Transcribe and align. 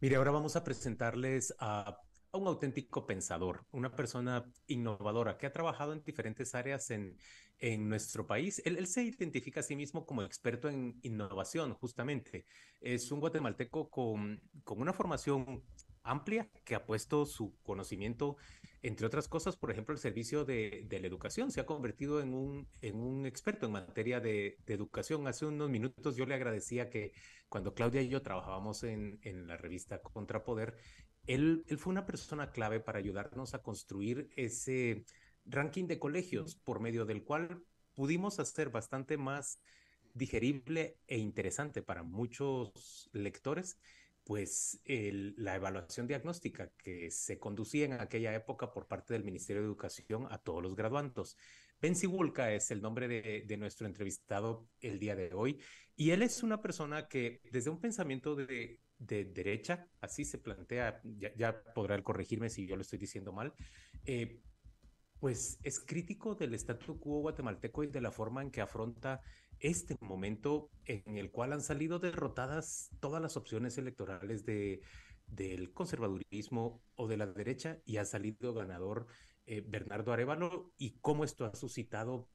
Mire, 0.00 0.14
ahora 0.14 0.30
vamos 0.30 0.54
a 0.54 0.62
presentarles 0.62 1.52
a, 1.58 2.00
un 2.32 2.46
auténtico 2.46 3.04
pensador, 3.04 3.66
una 3.72 3.90
persona 3.90 4.44
innovadora 4.68 5.36
que 5.36 5.46
ha 5.46 5.52
trabajado 5.52 5.92
en 5.92 6.04
diferentes 6.04 6.54
áreas 6.54 6.90
en, 6.92 7.16
en 7.58 7.88
nuestro 7.88 8.24
país. 8.24 8.62
Él, 8.64 8.86
se 8.86 9.02
identifica 9.02 9.58
a 9.58 9.64
sí 9.64 9.74
mismo 9.74 10.06
como 10.06 10.22
experto 10.22 10.68
en 10.68 11.00
innovación, 11.02 11.74
justamente. 11.74 12.46
Es 12.80 13.10
un 13.10 13.18
guatemalteco 13.18 13.90
con, 13.90 14.40
con 14.62 14.80
una 14.80 14.92
formación 14.92 15.64
amplia 16.04 16.48
que 16.64 16.76
ha 16.76 16.86
puesto 16.86 17.26
su 17.26 17.56
conocimiento, 17.64 18.36
entre 18.82 19.06
otras 19.06 19.28
cosas, 19.28 19.56
por 19.56 19.70
ejemplo, 19.70 19.92
el 19.92 20.00
servicio 20.00 20.44
de, 20.44 20.86
la 20.90 21.06
educación. 21.06 21.50
Se 21.50 21.60
ha 21.60 21.66
convertido 21.66 22.20
en 22.20 22.34
un, 22.34 23.26
experto 23.26 23.66
en 23.66 23.72
materia 23.72 24.20
de, 24.20 24.58
educación. 24.66 25.26
Hace 25.26 25.46
unos 25.46 25.70
minutos 25.70 26.16
yo 26.16 26.26
le 26.26 26.34
agradecía 26.34 26.90
que 26.90 27.12
cuando 27.48 27.74
Claudia 27.74 28.02
y 28.02 28.08
yo 28.08 28.22
trabajábamos 28.22 28.84
en, 28.84 29.18
en 29.22 29.46
la 29.46 29.56
revista 29.56 30.00
Contrapoder, 30.00 30.76
él, 31.26 31.64
él 31.66 31.78
fue 31.78 31.90
una 31.90 32.06
persona 32.06 32.50
clave 32.52 32.80
para 32.80 32.98
ayudarnos 32.98 33.54
a 33.54 33.62
construir 33.62 34.30
ese 34.36 35.04
ranking 35.44 35.86
de 35.86 35.98
colegios 35.98 36.56
por 36.56 36.80
medio 36.80 37.04
del 37.04 37.24
cual 37.24 37.62
pudimos 37.94 38.38
hacer 38.38 38.70
bastante 38.70 39.16
más 39.16 39.60
digerible 40.14 40.98
e 41.06 41.18
interesante 41.18 41.82
para 41.82 42.02
muchos 42.02 43.10
lectores 43.12 43.78
pues 44.28 44.78
la 44.84 45.54
evaluación 45.54 46.06
diagnóstica 46.06 46.70
que 46.76 47.10
se 47.10 47.38
conducía 47.38 47.86
en 47.86 47.94
aquella 47.94 48.34
época 48.34 48.70
por 48.70 48.86
parte 48.86 49.14
del 49.14 49.24
Ministerio 49.24 49.62
de 49.62 49.68
Educación 49.68 50.26
a 50.30 50.36
todos 50.36 50.62
los 50.62 50.76
graduandos. 50.76 51.38
Ben 51.80 51.96
Sibulka 51.96 52.52
es 52.52 52.70
el 52.70 52.82
nombre 52.82 53.08
de, 53.08 53.56
nuestro 53.56 53.86
entrevistado 53.86 54.68
el 54.80 54.98
día 54.98 55.16
de 55.16 55.32
hoy 55.32 55.58
y 55.96 56.10
él 56.10 56.20
es 56.20 56.42
una 56.42 56.60
persona 56.60 57.08
que 57.08 57.40
desde 57.50 57.70
un 57.70 57.80
pensamiento 57.80 58.36
de, 58.36 58.80
derecha, 58.98 59.88
así 60.02 60.26
se 60.26 60.36
plantea, 60.36 61.00
ya, 61.34 61.62
podrá 61.74 62.02
corregirme 62.02 62.50
si 62.50 62.66
yo 62.66 62.76
lo 62.76 62.82
estoy 62.82 62.98
diciendo 62.98 63.32
mal, 63.32 63.54
eh, 64.04 64.42
pues 65.20 65.58
es 65.62 65.80
crítico 65.80 66.34
del 66.34 66.52
statu 66.52 67.00
quo 67.00 67.22
guatemalteco 67.22 67.82
y 67.82 67.86
de 67.86 68.02
la 68.02 68.12
forma 68.12 68.42
en 68.42 68.50
que 68.50 68.60
afronta 68.60 69.22
este 69.60 69.96
momento 70.00 70.70
en 70.84 71.16
el 71.16 71.30
cual 71.30 71.52
han 71.52 71.62
salido 71.62 71.98
derrotadas 71.98 72.90
todas 73.00 73.20
las 73.20 73.36
opciones 73.36 73.78
electorales 73.78 74.44
de, 74.44 74.80
del 75.26 75.72
conservadurismo 75.72 76.82
o 76.94 77.08
de 77.08 77.16
la 77.16 77.26
derecha 77.26 77.78
y 77.84 77.96
ha 77.96 78.04
salido 78.04 78.54
ganador 78.54 79.06
eh, 79.46 79.62
Bernardo 79.66 80.12
Arevalo 80.12 80.72
y 80.78 80.98
cómo 81.00 81.24
esto 81.24 81.44
ha 81.44 81.54
suscitado 81.54 82.28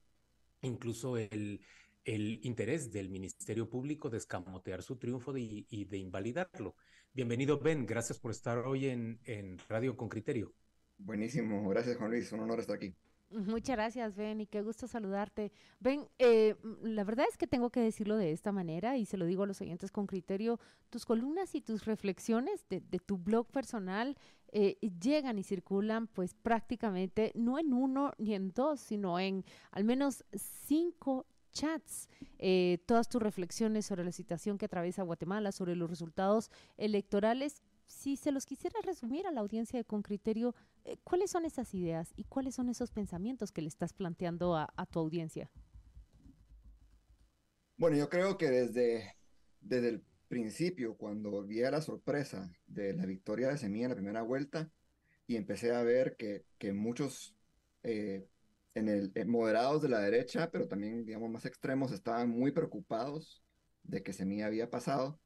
incluso 0.62 1.16
el, 1.16 1.60
interés 2.06 2.92
del 2.92 3.08
Ministerio 3.08 3.68
Público 3.68 4.10
de 4.10 4.18
escamotear 4.18 4.82
su 4.82 4.96
triunfo 4.96 5.36
y 5.36 5.84
de 5.86 5.96
invalidarlo. 5.98 6.76
Bienvenido, 7.14 7.60
Ben. 7.60 7.86
Gracias 7.86 8.18
por 8.18 8.32
estar 8.32 8.58
hoy 8.58 8.88
en, 8.88 9.20
en 9.24 9.56
Radio 9.68 9.96
con 9.96 10.08
Criterio. 10.08 10.52
Buenísimo. 10.98 11.68
Gracias, 11.68 11.96
Juan 11.96 12.10
Luis. 12.10 12.32
Un 12.32 12.40
honor 12.40 12.58
estar 12.58 12.74
aquí. 12.74 12.92
Muchas 13.30 13.76
gracias, 13.76 14.14
Ben, 14.14 14.40
y 14.40 14.46
qué 14.46 14.62
gusto 14.62 14.86
saludarte. 14.86 15.50
Ben, 15.80 16.06
eh, 16.18 16.54
la 16.82 17.02
verdad 17.04 17.26
es 17.28 17.36
que 17.36 17.46
tengo 17.46 17.70
que 17.70 17.80
decirlo 17.80 18.16
de 18.16 18.30
esta 18.30 18.52
manera 18.52 18.96
y 18.96 19.06
se 19.06 19.16
lo 19.16 19.26
digo 19.26 19.42
a 19.42 19.46
los 19.46 19.60
oyentes 19.60 19.90
con 19.90 20.06
criterio, 20.06 20.60
tus 20.90 21.04
columnas 21.04 21.54
y 21.54 21.60
tus 21.60 21.84
reflexiones 21.84 22.64
de, 22.68 22.80
tu 22.80 23.18
blog 23.18 23.48
personal 23.48 24.16
eh, 24.52 24.78
llegan 25.00 25.38
y 25.38 25.42
circulan 25.42 26.06
pues 26.06 26.34
prácticamente 26.34 27.32
no 27.34 27.58
en 27.58 27.72
uno 27.72 28.12
ni 28.18 28.34
en 28.34 28.52
dos, 28.52 28.80
sino 28.80 29.18
en 29.18 29.44
al 29.72 29.82
menos 29.84 30.24
cinco 30.32 31.26
chats, 31.50 32.08
eh, 32.38 32.78
todas 32.86 33.08
tus 33.08 33.22
reflexiones 33.22 33.86
sobre 33.86 34.04
la 34.04 34.12
situación 34.12 34.58
que 34.58 34.66
atraviesa 34.66 35.02
Guatemala, 35.02 35.50
sobre 35.52 35.74
los 35.76 35.88
resultados 35.88 36.50
electorales 36.76 37.62
si 37.86 38.16
se 38.16 38.32
los 38.32 38.46
quisiera 38.46 38.78
resumir 38.82 39.26
a 39.26 39.32
la 39.32 39.40
audiencia 39.40 39.82
Con 39.84 40.02
Criterio, 40.02 40.54
eh, 40.84 40.96
¿cuáles 41.04 41.30
son 41.30 41.44
esas 41.44 41.74
ideas 41.74 42.12
y 42.16 42.24
cuáles 42.24 42.54
son 42.54 42.68
esos 42.68 42.90
pensamientos 42.90 43.52
que 43.52 43.62
le 43.62 43.68
estás 43.68 43.92
planteando 43.92 44.56
a, 44.56 44.86
tu 44.90 44.98
audiencia? 44.98 45.50
Bueno, 47.76 47.96
yo 47.96 48.08
creo 48.08 48.38
que 48.38 48.50
desde, 48.50 49.16
desde 49.60 49.88
el 49.88 50.04
principio, 50.28 50.96
cuando 50.96 51.42
vi 51.42 51.60
la 51.60 51.80
sorpresa 51.80 52.52
de 52.66 52.94
la 52.94 53.06
victoria 53.06 53.48
de 53.48 53.58
Semilla 53.58 53.86
en 53.86 53.90
la 53.90 53.96
primera 53.96 54.22
vuelta, 54.22 54.70
y 55.26 55.36
empecé 55.36 55.74
a 55.74 55.82
ver 55.82 56.16
que, 56.16 56.44
que 56.58 56.72
muchos 56.72 57.34
eh, 57.82 58.26
en 58.74 58.88
el, 58.88 59.12
eh, 59.14 59.24
moderados 59.24 59.82
de 59.82 59.88
la 59.88 60.00
derecha, 60.00 60.50
pero 60.50 60.68
también, 60.68 61.04
digamos, 61.04 61.30
más 61.30 61.46
extremos, 61.46 61.92
estaban 61.92 62.28
muy 62.28 62.52
preocupados 62.52 63.42
de 63.82 64.02
que 64.02 64.12
Semilla 64.12 64.46
había 64.46 64.70
pasado, 64.70 65.20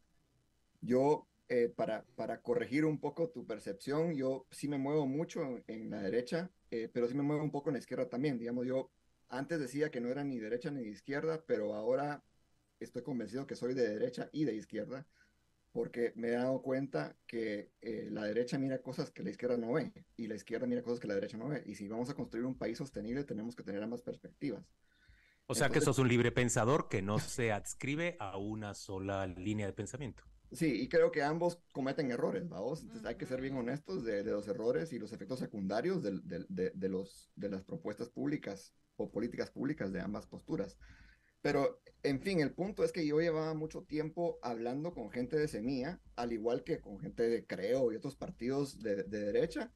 yo 0.80 1.26
eh, 1.50 1.72
para, 1.74 2.04
para 2.14 2.42
corregir 2.42 2.84
un 2.84 2.98
poco 2.98 3.30
tu 3.30 3.46
percepción, 3.46 4.14
yo 4.14 4.46
sí 4.50 4.68
me 4.68 4.76
muevo 4.76 5.06
mucho 5.06 5.62
en, 5.66 5.88
la 5.90 6.02
derecha, 6.02 6.50
eh, 6.70 6.90
pero 6.92 7.08
sí 7.08 7.14
me 7.14 7.22
muevo 7.22 7.42
un 7.42 7.50
poco 7.50 7.70
en 7.70 7.74
la 7.74 7.78
izquierda 7.78 8.08
también. 8.08 8.38
Digamos, 8.38 8.66
yo 8.66 8.90
antes 9.30 9.58
decía 9.58 9.90
que 9.90 10.00
no 10.00 10.08
era 10.08 10.24
ni 10.24 10.38
derecha 10.38 10.70
ni 10.70 10.82
izquierda, 10.82 11.42
pero 11.46 11.74
ahora 11.74 12.22
estoy 12.80 13.02
convencido 13.02 13.46
que 13.46 13.56
soy 13.56 13.72
de 13.72 13.88
derecha 13.88 14.28
y 14.30 14.44
de 14.44 14.54
izquierda, 14.54 15.06
porque 15.72 16.12
me 16.16 16.28
he 16.28 16.32
dado 16.32 16.60
cuenta 16.60 17.16
que 17.26 17.70
eh, 17.80 18.08
la 18.10 18.24
derecha 18.24 18.58
mira 18.58 18.82
cosas 18.82 19.10
que 19.10 19.22
la 19.22 19.30
izquierda 19.30 19.56
no 19.56 19.72
ve 19.72 19.92
y 20.18 20.26
la 20.26 20.34
izquierda 20.34 20.66
mira 20.66 20.82
cosas 20.82 21.00
que 21.00 21.08
la 21.08 21.14
derecha 21.14 21.38
no 21.38 21.48
ve. 21.48 21.62
Y 21.64 21.76
si 21.76 21.88
vamos 21.88 22.10
a 22.10 22.14
construir 22.14 22.44
un 22.44 22.58
país 22.58 22.76
sostenible, 22.76 23.24
tenemos 23.24 23.56
que 23.56 23.62
tener 23.62 23.82
ambas 23.82 24.02
perspectivas. 24.02 24.64
O 25.46 25.54
sea 25.54 25.70
que 25.70 25.80
sos 25.80 25.98
un 25.98 26.08
libre 26.08 26.30
pensador 26.30 26.90
que 26.90 27.00
no 27.00 27.18
se 27.18 27.52
adscribe 27.52 28.18
a 28.20 28.36
una 28.36 28.74
sola 28.74 29.26
línea 29.26 29.66
de 29.66 29.72
pensamiento. 29.72 30.27
Sí, 30.50 30.80
y 30.80 30.88
creo 30.88 31.12
que 31.12 31.22
ambos 31.22 31.60
cometen 31.72 32.10
errores, 32.10 32.48
vamos. 32.48 32.82
Entonces 32.82 33.04
hay 33.06 33.16
que 33.16 33.26
ser 33.26 33.40
bien 33.40 33.56
honestos 33.56 34.02
de, 34.04 34.24
los 34.24 34.48
errores 34.48 34.92
y 34.92 34.98
los 34.98 35.12
efectos 35.12 35.38
secundarios 35.38 36.02
de, 36.02 36.20
de, 36.48 36.88
los, 36.88 37.30
de 37.36 37.50
las 37.50 37.62
propuestas 37.64 38.08
públicas 38.08 38.72
o 38.96 39.10
políticas 39.10 39.50
públicas 39.50 39.92
de 39.92 40.00
ambas 40.00 40.26
posturas. 40.26 40.78
Pero, 41.42 41.80
en 42.02 42.20
fin, 42.20 42.40
el 42.40 42.52
punto 42.52 42.82
es 42.82 42.92
que 42.92 43.06
yo 43.06 43.20
llevaba 43.20 43.54
mucho 43.54 43.82
tiempo 43.82 44.38
hablando 44.42 44.92
con 44.94 45.10
gente 45.10 45.36
de 45.36 45.48
Semilla, 45.48 46.00
al 46.16 46.32
igual 46.32 46.64
que 46.64 46.80
con 46.80 46.98
gente 46.98 47.28
de 47.28 47.46
Creo 47.46 47.92
y 47.92 47.96
otros 47.96 48.16
partidos 48.16 48.80
de, 48.80 49.04
derecha, 49.04 49.70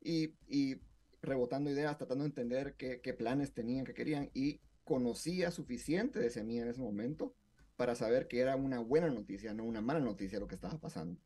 y, 0.00 0.36
y, 0.48 0.80
rebotando 1.20 1.70
ideas, 1.70 1.98
tratando 1.98 2.24
de 2.24 2.28
entender 2.28 2.76
qué, 2.76 3.00
qué 3.00 3.12
planes 3.12 3.52
tenían, 3.52 3.84
qué 3.84 3.92
querían, 3.92 4.30
y 4.32 4.60
conocía 4.84 5.50
suficiente 5.50 6.18
de 6.18 6.30
Semilla 6.30 6.62
en 6.62 6.68
ese 6.68 6.80
momento 6.80 7.34
para 7.82 7.96
saber 7.96 8.28
que 8.28 8.38
era 8.38 8.54
una 8.54 8.78
buena 8.78 9.10
noticia, 9.10 9.52
no 9.54 9.64
una 9.64 9.80
mala 9.80 9.98
noticia 9.98 10.38
lo 10.38 10.46
que 10.46 10.54
estaba 10.54 10.78
pasando. 10.78 11.20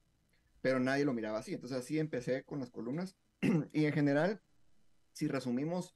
Pero 0.63 0.81
nadie 0.81 1.05
lo 1.05 1.13
miraba 1.13 1.39
así. 1.39 1.53
Entonces 1.53 1.77
así 1.77 1.99
empecé 1.99 2.45
con 2.45 2.61
las 2.61 2.71
columnas. 2.71 3.15
y 3.75 3.85
en 3.85 3.93
general, 3.93 4.41
si 5.13 5.29
resumimos 5.29 5.95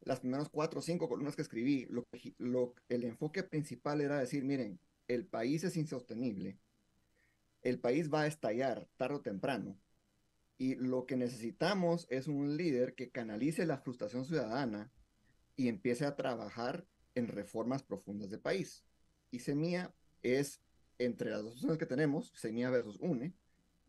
las 0.00 0.20
primeras 0.20 0.48
cuatro 0.48 0.78
o 0.78 0.82
cinco 0.82 1.06
columnas 1.06 1.36
que 1.36 1.42
escribí, 1.42 1.86
lo, 1.90 2.06
lo, 2.38 2.74
el 2.88 3.04
enfoque 3.04 3.42
principal 3.42 4.00
era 4.00 4.18
decir, 4.18 4.42
miren, 4.42 4.80
el 5.06 5.26
país 5.26 5.64
es 5.64 5.76
insostenible, 5.76 6.58
el 7.60 7.78
país 7.78 8.10
va 8.10 8.22
a 8.22 8.26
estallar 8.26 8.88
tarde 8.96 9.16
o 9.16 9.20
temprano, 9.20 9.78
y 10.56 10.76
lo 10.76 11.04
que 11.04 11.16
necesitamos 11.16 12.06
es 12.08 12.26
un 12.26 12.56
líder 12.56 12.94
que 12.94 13.10
canalice 13.10 13.66
la 13.66 13.76
frustración 13.76 14.24
ciudadana 14.24 14.90
y 15.56 15.68
empiece 15.68 16.06
a 16.06 16.16
trabajar 16.16 16.86
en 17.14 17.28
reformas 17.28 17.82
profundas 17.82 18.30
del 18.30 18.40
país 18.40 18.82
y 19.34 19.40
Semilla 19.40 19.92
es, 20.22 20.60
entre 20.96 21.30
las 21.30 21.42
dos 21.42 21.54
opciones 21.54 21.78
que 21.78 21.86
tenemos, 21.86 22.32
Semilla 22.36 22.70
versus 22.70 22.98
UNE, 23.00 23.34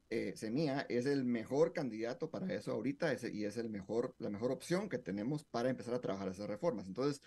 eh, 0.09 0.33
Semilla 0.35 0.88
es 0.89 1.06
el 1.06 1.23
mejor 1.23 1.72
candidato 1.72 2.31
para 2.31 2.51
eso 2.51 2.72
ahorita 2.72 3.13
y 3.31 3.45
es 3.45 3.57
el 3.57 3.69
mejor, 3.69 4.16
la 4.17 4.31
mejor 4.31 4.51
opción 4.51 4.89
que 4.89 4.97
tenemos 4.97 5.44
para 5.44 5.69
empezar 5.69 5.94
a 5.94 6.01
trabajar 6.01 6.29
esas 6.29 6.47
reformas. 6.47 6.88
Entonces, 6.88 7.22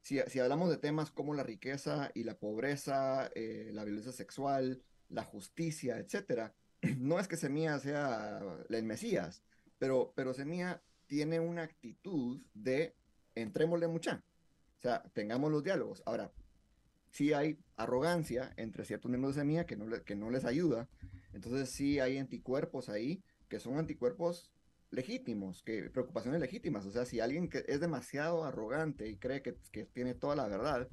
si, 0.00 0.20
si 0.28 0.38
hablamos 0.38 0.70
de 0.70 0.76
temas 0.76 1.10
como 1.10 1.34
la 1.34 1.42
riqueza 1.42 2.12
y 2.14 2.22
la 2.22 2.38
pobreza, 2.38 3.32
eh, 3.34 3.70
la 3.72 3.82
violencia 3.82 4.12
sexual, 4.12 4.80
la 5.08 5.24
justicia, 5.24 5.98
etcétera, 5.98 6.54
no 6.98 7.18
es 7.18 7.26
que 7.26 7.36
Semilla 7.36 7.80
sea 7.80 8.40
el 8.68 8.84
Mesías, 8.84 9.42
pero, 9.78 10.12
pero 10.14 10.34
Semilla 10.34 10.84
tiene 11.06 11.40
una 11.40 11.62
actitud 11.62 12.40
de 12.54 12.94
entrémosle 13.34 13.88
mucha. 13.88 14.22
O 14.78 14.80
sea, 14.80 15.02
tengamos 15.14 15.50
los 15.50 15.64
diálogos. 15.64 16.00
Ahora, 16.06 16.30
sí 17.16 17.32
hay 17.32 17.58
arrogancia 17.76 18.52
entre 18.58 18.84
ciertos 18.84 19.10
miembros 19.10 19.34
de 19.34 19.40
semilla 19.40 19.64
que 19.64 19.74
no, 19.74 19.86
que 20.04 20.14
no 20.14 20.30
les 20.30 20.44
ayuda. 20.44 20.86
Entonces 21.32 21.70
sí 21.70 21.98
hay 21.98 22.18
anticuerpos 22.18 22.90
ahí 22.90 23.22
que 23.48 23.58
son 23.58 23.78
anticuerpos 23.78 24.52
legítimos, 24.90 25.62
que 25.62 25.88
preocupaciones 25.88 26.40
legítimas. 26.40 26.84
O 26.84 26.90
sea, 26.90 27.06
si 27.06 27.20
alguien 27.20 27.48
que 27.48 27.64
es 27.68 27.80
demasiado 27.80 28.44
arrogante 28.44 29.08
y 29.08 29.16
cree 29.16 29.40
que, 29.40 29.52
tiene 29.94 30.14
toda 30.14 30.36
la 30.36 30.46
verdad, 30.46 30.88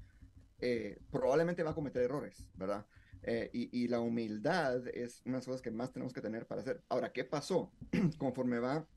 eh, 0.60 0.98
probablemente 1.12 1.62
va 1.62 1.72
a 1.72 1.76
cometer 1.76 2.04
errores, 2.04 2.48
¿verdad? 2.56 2.86
Eh, 3.24 3.50
y, 3.52 3.84
y, 3.84 3.88
la 3.90 4.00
humildad 4.00 4.88
es 4.88 5.22
una 5.26 5.36
de 5.36 5.40
las 5.40 5.46
cosas 5.46 5.62
que 5.62 5.72
más 5.72 5.92
tenemos 5.92 6.14
que 6.14 6.22
tener 6.22 6.46
para 6.46 6.62
hacer. 6.62 6.84
Ahora, 6.88 7.12
¿qué 7.12 7.26
pasó? 7.26 7.74
Conforme 8.18 8.60
va 8.60 8.88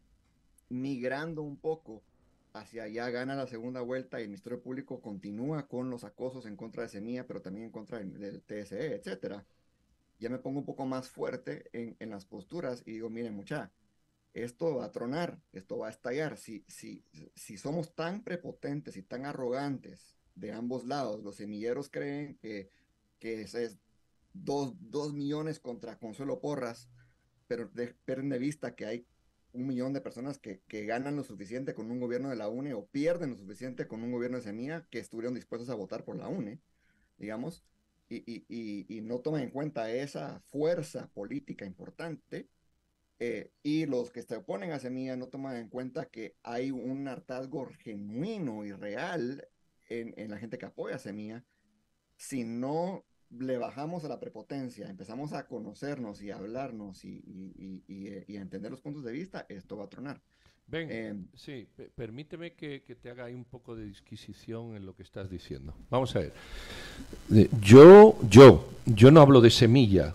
migrando 0.69 1.43
un 1.43 1.57
poco 1.57 2.05
hacia 2.59 2.85
allá 2.85 3.11
gana 3.11 3.35
la 3.35 3.47
segunda 3.47 3.81
vuelta 3.81 4.19
y 4.19 4.25
el 4.25 4.29
Ministerio 4.29 4.63
Público 4.63 5.01
continúa 5.01 5.67
con 5.69 5.91
los 5.91 6.05
acosos 6.05 6.47
en 6.47 6.57
contra 6.57 6.83
de 6.85 6.89
Semilla, 6.89 7.27
pero 7.27 7.43
también 7.43 7.67
en 7.67 7.73
contra 7.73 7.99
del, 7.99 8.43
TSE, 8.43 8.95
etcétera. 8.95 9.45
ya 10.19 10.31
me 10.31 10.39
pongo 10.39 10.61
un 10.61 10.65
poco 10.65 10.87
más 10.87 11.09
fuerte 11.09 11.69
en, 11.73 11.97
en 11.99 12.11
las 12.11 12.25
posturas 12.25 12.83
y 12.87 12.93
digo, 12.93 13.11
miren 13.11 13.35
mucha, 13.35 13.73
esto 14.37 14.77
va 14.77 14.85
a 14.85 14.93
tronar, 14.93 15.41
esto 15.53 15.79
va 15.79 15.89
a 15.89 15.91
estallar. 15.91 16.37
Si, 16.37 16.65
si, 16.69 17.05
si 17.35 17.57
somos 17.57 17.95
tan 17.95 18.23
prepotentes 18.23 18.97
y 18.97 19.03
tan 19.03 19.25
arrogantes 19.25 20.19
de 20.35 20.53
ambos 20.53 20.85
lados, 20.85 21.23
los 21.23 21.37
semilleros 21.37 21.89
creen 21.89 22.37
que, 22.37 22.71
que 23.19 23.41
es 23.41 23.79
dos, 24.35 24.75
dos 24.79 25.15
millones 25.15 25.59
contra 25.59 25.99
Consuelo 25.99 26.41
Porras, 26.41 26.91
pero 27.47 27.71
pierden 28.05 28.29
de 28.29 28.39
vista 28.39 28.75
que 28.75 28.87
hay 28.87 29.07
un 29.57 29.67
millón 29.67 29.93
de 29.93 30.01
personas 30.01 30.39
que, 30.39 30.61
que, 30.69 30.85
ganan 30.85 31.17
lo 31.17 31.25
suficiente 31.25 31.75
con 31.75 31.91
un 31.91 32.01
gobierno 32.01 32.31
de 32.31 32.37
la 32.37 32.49
UNE 32.49 32.75
o 32.75 32.87
pierden 32.87 33.31
lo 33.31 33.37
suficiente 33.37 33.87
con 33.87 34.03
un 34.03 34.13
gobierno 34.13 34.37
de 34.37 34.43
Semilla 34.43 34.87
que 34.91 34.99
estuvieron 34.99 35.35
dispuestos 35.35 35.71
a 35.71 35.75
votar 35.75 36.05
por 36.05 36.17
la 36.17 36.29
UNE, 36.29 36.61
digamos, 37.19 37.65
y, 38.09 38.17
y, 38.27 38.87
y, 38.89 39.01
no 39.01 39.19
toman 39.21 39.43
en 39.43 39.51
cuenta 39.51 39.91
esa 39.91 40.41
fuerza 40.51 41.09
política 41.13 41.65
importante. 41.65 42.49
Eh, 43.19 43.51
y 43.63 43.87
los 43.87 44.11
que 44.11 44.23
se 44.23 44.37
oponen 44.37 44.73
a 44.73 44.79
Semilla 44.79 45.17
no 45.17 45.29
toman 45.29 45.57
en 45.57 45.69
cuenta 45.69 46.07
que 46.07 46.37
hay 46.43 46.71
un 46.71 47.09
hartazgo 47.09 47.67
genuino 47.81 48.65
y 48.65 48.73
real 48.73 49.49
en, 49.89 50.13
en 50.19 50.31
la 50.31 50.39
gente 50.39 50.59
que 50.59 50.67
apoya 50.67 50.97
a 50.97 51.01
Semilla. 51.01 51.45
Si 52.17 52.45
no 52.45 53.05
le 53.31 53.59
bajamos 53.59 54.05
a 54.05 54.09
la 54.09 54.21
prepotencia, 54.21 54.89
empezamos 54.89 55.33
a 55.33 55.47
conocernos 55.47 56.23
y 56.23 56.31
a 56.31 56.37
hablarnos 56.37 57.05
y, 57.05 57.09
y, 57.09 57.83
y, 57.89 58.25
y, 58.27 58.37
a 58.37 58.41
entender 58.41 58.71
los 58.71 58.81
puntos 58.81 59.05
de 59.05 59.13
vista, 59.13 59.47
esto 59.49 59.77
va 59.77 59.85
a 59.85 59.89
tronar. 59.89 60.21
Ven, 60.69 60.89
eh, 60.91 61.15
sí, 61.35 61.69
permíteme 61.95 62.55
que, 62.55 62.83
que, 62.83 62.97
te 62.97 63.11
haga 63.11 63.27
ahí 63.27 63.35
un 63.35 63.45
poco 63.45 63.77
de 63.77 63.85
disquisición 63.87 64.75
en 64.75 64.85
lo 64.85 64.97
que 64.97 65.05
estás 65.05 65.31
diciendo. 65.31 65.75
Vamos 65.91 66.17
a 66.17 66.21
ver. 66.21 66.33
Yo, 67.61 68.19
yo, 68.29 68.69
yo 68.85 69.11
no 69.13 69.21
hablo 69.21 69.41
de 69.41 69.51
semilla. 69.51 70.15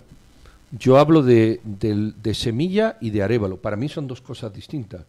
Yo 0.71 0.97
hablo 0.97 1.21
de, 1.21 1.61
de, 1.63 2.13
de 2.21 2.33
semilla 2.33 2.97
y 2.99 3.11
de 3.11 3.23
arévalo. 3.23 3.61
Para 3.61 3.77
mí 3.77 3.87
son 3.87 4.07
dos 4.07 4.19
cosas 4.19 4.53
distintas. 4.53 5.05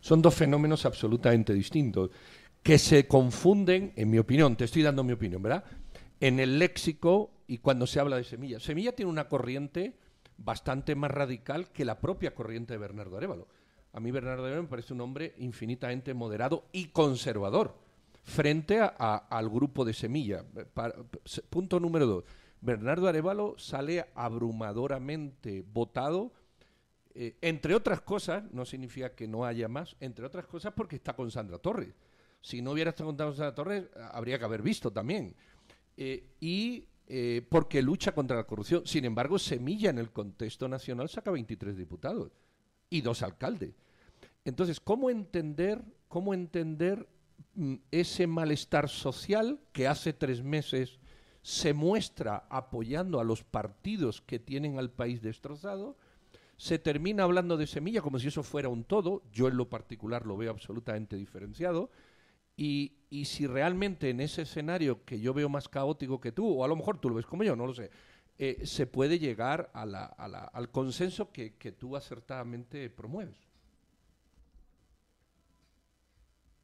Son 0.00 0.22
dos 0.22 0.34
fenómenos 0.34 0.86
absolutamente 0.86 1.52
distintos 1.52 2.10
que 2.66 2.78
se 2.78 3.06
confunden, 3.06 3.92
en 3.94 4.10
mi 4.10 4.18
opinión, 4.18 4.56
te 4.56 4.64
estoy 4.64 4.82
dando 4.82 5.04
mi 5.04 5.12
opinión, 5.12 5.40
¿verdad? 5.40 5.62
En 6.18 6.40
el 6.40 6.58
léxico 6.58 7.30
y 7.46 7.58
cuando 7.58 7.86
se 7.86 8.00
habla 8.00 8.16
de 8.16 8.24
Semilla. 8.24 8.60
Semilla 8.60 8.94
tiene 8.94 9.10
una 9.10 9.28
corriente 9.28 9.94
bastante 10.38 10.94
más 10.94 11.10
radical 11.10 11.70
que 11.70 11.84
la 11.84 12.00
propia 12.00 12.34
corriente 12.34 12.74
de 12.74 12.78
Bernardo 12.78 13.16
Arevalo. 13.16 13.48
A 13.92 14.00
mí 14.00 14.10
Bernardo 14.10 14.44
Arevalo 14.44 14.64
me 14.64 14.68
parece 14.68 14.92
un 14.92 15.00
hombre 15.00 15.34
infinitamente 15.38 16.12
moderado 16.12 16.66
y 16.72 16.86
conservador 16.88 17.74
frente 18.24 18.80
a, 18.80 18.90
al 19.30 19.48
grupo 19.48 19.84
de 19.84 19.94
Semilla. 19.94 20.44
punto 21.48 21.80
número 21.80 22.06
dos. 22.06 22.24
Bernardo 22.60 23.06
Arevalo 23.06 23.54
sale 23.58 24.06
abrumadoramente 24.14 25.64
votado, 25.72 26.32
eh, 27.14 27.36
entre 27.40 27.74
otras 27.74 28.00
cosas, 28.00 28.44
no 28.52 28.64
significa 28.64 29.14
que 29.14 29.28
no 29.28 29.44
haya 29.44 29.68
más, 29.68 29.96
entre 30.00 30.26
otras 30.26 30.46
cosas 30.46 30.72
porque 30.74 30.96
está 30.96 31.14
con 31.14 31.30
Sandra 31.30 31.58
Torres. 31.58 31.94
Si 32.40 32.60
no 32.60 32.72
hubiera 32.72 32.90
estado 32.90 33.08
con 33.08 33.18
Sandra 33.18 33.54
Torres, 33.54 33.84
habría 34.12 34.38
que 34.38 34.44
haber 34.44 34.62
visto 34.62 34.90
también. 34.90 35.34
Eh, 35.96 36.26
y 36.40 36.86
eh, 37.08 37.46
porque 37.48 37.82
lucha 37.82 38.12
contra 38.12 38.36
la 38.36 38.44
corrupción. 38.44 38.82
Sin 38.84 39.04
embargo, 39.04 39.38
Semilla 39.38 39.90
en 39.90 39.98
el 39.98 40.10
contexto 40.10 40.68
nacional 40.68 41.08
saca 41.08 41.30
23 41.30 41.76
diputados 41.76 42.32
y 42.90 43.00
dos 43.00 43.22
alcaldes. 43.22 43.74
Entonces, 44.44 44.80
¿cómo 44.80 45.10
entender, 45.10 45.82
cómo 46.08 46.34
entender 46.34 47.08
mm, 47.54 47.74
ese 47.90 48.26
malestar 48.26 48.88
social 48.88 49.60
que 49.72 49.86
hace 49.86 50.12
tres 50.12 50.42
meses 50.42 50.98
se 51.42 51.72
muestra 51.72 52.46
apoyando 52.50 53.20
a 53.20 53.24
los 53.24 53.44
partidos 53.44 54.20
que 54.20 54.40
tienen 54.40 54.78
al 54.78 54.90
país 54.90 55.22
destrozado? 55.22 55.96
Se 56.56 56.78
termina 56.78 57.22
hablando 57.22 57.56
de 57.56 57.66
Semilla 57.66 58.00
como 58.00 58.18
si 58.18 58.28
eso 58.28 58.42
fuera 58.42 58.68
un 58.68 58.82
todo. 58.82 59.22
Yo 59.32 59.46
en 59.46 59.56
lo 59.56 59.68
particular 59.68 60.26
lo 60.26 60.36
veo 60.36 60.50
absolutamente 60.50 61.14
diferenciado. 61.14 61.90
Y, 62.56 62.94
y, 63.10 63.26
si 63.26 63.46
realmente 63.46 64.08
en 64.08 64.20
ese 64.20 64.42
escenario 64.42 65.04
que 65.04 65.20
yo 65.20 65.34
veo 65.34 65.48
más 65.48 65.68
caótico 65.68 66.20
que 66.20 66.32
tú, 66.32 66.48
o 66.48 66.64
a 66.64 66.68
lo 66.68 66.76
mejor 66.76 66.98
tú 66.98 67.10
lo 67.10 67.16
ves 67.16 67.26
como 67.26 67.44
yo, 67.44 67.54
no 67.54 67.66
lo 67.66 67.74
sé, 67.74 67.90
eh, 68.38 68.66
se 68.66 68.86
puede 68.86 69.18
llegar 69.18 69.70
a 69.74 69.84
la, 69.86 70.04
a 70.04 70.28
la, 70.28 70.40
al 70.40 70.70
consenso 70.70 71.32
que, 71.32 71.54
que, 71.56 71.72
tú 71.72 71.96
acertadamente 71.96 72.88
promueves. 72.90 73.36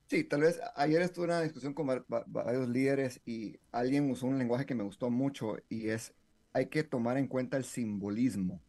Sí, 0.06 0.24
tal 0.24 0.42
vez 0.42 0.60
ayer 0.76 1.00
estuve 1.00 1.24
en 1.24 1.30
una 1.30 1.40
discusión 1.42 1.72
con 1.72 1.86
varios 2.26 2.68
líderes 2.68 3.20
y 3.24 3.58
alguien 3.70 4.10
usó 4.10 4.26
un 4.26 4.38
lenguaje 4.38 4.66
que 4.66 4.74
me 4.74 4.82
gustó 4.82 5.08
mucho 5.08 5.56
y 5.70 5.88
es 5.88 6.12
hay 6.52 6.66
que 6.66 6.84
tomar 6.84 7.16
en 7.16 7.26
cuenta 7.26 7.56
el 7.56 7.64
simbolismo. 7.64 8.60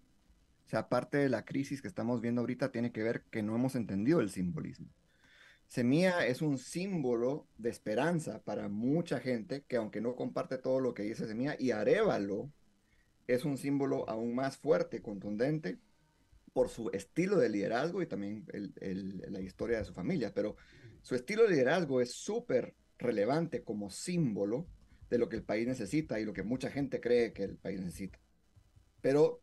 O 0.65 0.69
sea, 0.69 0.79
aparte 0.79 1.17
de 1.17 1.29
la 1.29 1.43
crisis 1.43 1.81
que 1.81 1.87
estamos 1.87 2.21
viendo 2.21 2.41
ahorita, 2.41 2.71
tiene 2.71 2.91
que 2.91 3.03
ver 3.03 3.23
que 3.23 3.43
no 3.43 3.55
hemos 3.55 3.75
entendido 3.75 4.21
el 4.21 4.29
simbolismo. 4.29 4.87
Semilla 5.73 6.27
es 6.27 6.43
un 6.43 6.59
símbolo 6.59 7.47
de 7.57 7.71
esperanza 7.71 8.43
para 8.43 8.69
mucha 8.69 9.19
gente 9.19 9.63
que 9.67 9.77
aunque 9.77 10.01
no 10.01 10.15
comparte 10.15 10.59
todo 10.59 10.79
lo 10.79 10.93
que 10.93 11.01
dice 11.01 11.25
Semilla, 11.25 11.55
y 11.57 11.71
Arevalo 11.71 12.51
es 13.25 13.43
un 13.43 13.57
símbolo 13.57 14.07
aún 14.07 14.35
más 14.35 14.55
fuerte, 14.55 15.01
contundente, 15.01 15.79
por 16.53 16.69
su 16.69 16.91
estilo 16.91 17.37
de 17.37 17.49
liderazgo 17.49 18.03
y 18.03 18.05
también 18.05 18.45
la 19.31 19.41
historia 19.41 19.79
de 19.79 19.85
su 19.85 19.95
familia. 19.95 20.31
Pero 20.31 20.57
su 21.01 21.15
estilo 21.15 21.41
de 21.41 21.49
liderazgo 21.49 22.01
es 22.01 22.13
súper 22.13 22.75
relevante 22.99 23.63
como 23.63 23.89
símbolo 23.89 24.67
de 25.09 25.17
lo 25.17 25.27
que 25.27 25.37
el 25.37 25.43
país 25.43 25.65
necesita 25.65 26.19
y 26.19 26.25
lo 26.25 26.33
que 26.33 26.43
mucha 26.43 26.69
gente 26.69 27.01
cree 27.01 27.33
que 27.33 27.45
el 27.45 27.57
país 27.57 27.79
necesita. 27.79 28.19
Pero 29.01 29.41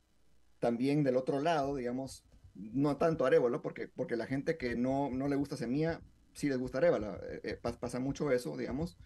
también 0.60 1.02
del 1.02 1.16
otro 1.16 1.40
lado, 1.40 1.74
digamos, 1.74 2.24
no 2.54 2.98
tanto 2.98 3.26
Arevalo, 3.26 3.62
porque, 3.62 3.88
porque 3.88 4.14
la 4.14 4.28
gente 4.28 4.56
que 4.56 4.76
no, 4.76 5.10
no 5.10 5.26
le 5.26 5.34
gusta 5.34 5.56
Semilla 5.56 6.00
si 6.32 6.48
les 6.48 6.58
gusta 6.58 6.78
Arevalo, 6.78 7.16
eh, 7.24 7.40
eh, 7.44 7.56
pasa 7.56 8.00
mucho 8.00 8.30
eso, 8.30 8.56
digamos. 8.56 8.96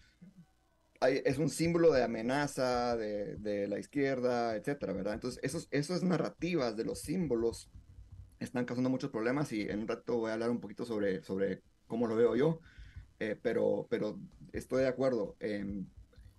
es 1.01 1.37
un 1.37 1.49
símbolo 1.49 1.91
de 1.91 2.03
amenaza 2.03 2.95
de, 2.95 3.35
de, 3.37 3.67
la 3.67 3.79
izquierda, 3.79 4.55
etcétera, 4.55 4.93
¿verdad? 4.93 5.13
Entonces, 5.13 5.39
esos, 5.43 5.67
esas 5.71 6.03
narrativas 6.03 6.75
de 6.75 6.85
los 6.85 7.01
símbolos 7.01 7.69
están 8.39 8.65
causando 8.65 8.89
muchos 8.89 9.11
problemas 9.11 9.51
y 9.51 9.61
en 9.61 9.79
un 9.79 9.87
rato 9.87 10.17
voy 10.17 10.31
a 10.31 10.33
hablar 10.33 10.49
un 10.49 10.59
poquito 10.59 10.85
sobre, 10.85 11.23
sobre 11.23 11.61
cómo 11.87 12.07
lo 12.07 12.15
veo 12.15 12.35
yo, 12.35 12.59
eh, 13.19 13.37
pero, 13.41 13.87
pero 13.89 14.19
estoy 14.53 14.81
de 14.81 14.87
acuerdo. 14.87 15.35
Em, 15.39 15.87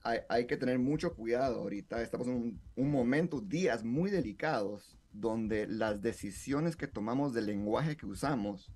hay, 0.02 0.20
hay, 0.28 0.46
que 0.46 0.56
tener 0.56 0.78
mucho 0.78 1.14
cuidado 1.14 1.60
ahorita. 1.60 2.02
Estamos 2.02 2.28
en 2.28 2.34
un, 2.34 2.60
un 2.76 2.90
momento, 2.90 3.40
días 3.40 3.84
muy 3.84 4.10
delicados, 4.10 4.98
donde 5.12 5.66
las 5.66 6.02
decisiones 6.02 6.76
que 6.76 6.86
tomamos 6.86 7.32
del 7.32 7.46
lenguaje 7.46 7.96
que 7.96 8.06
usamos 8.06 8.70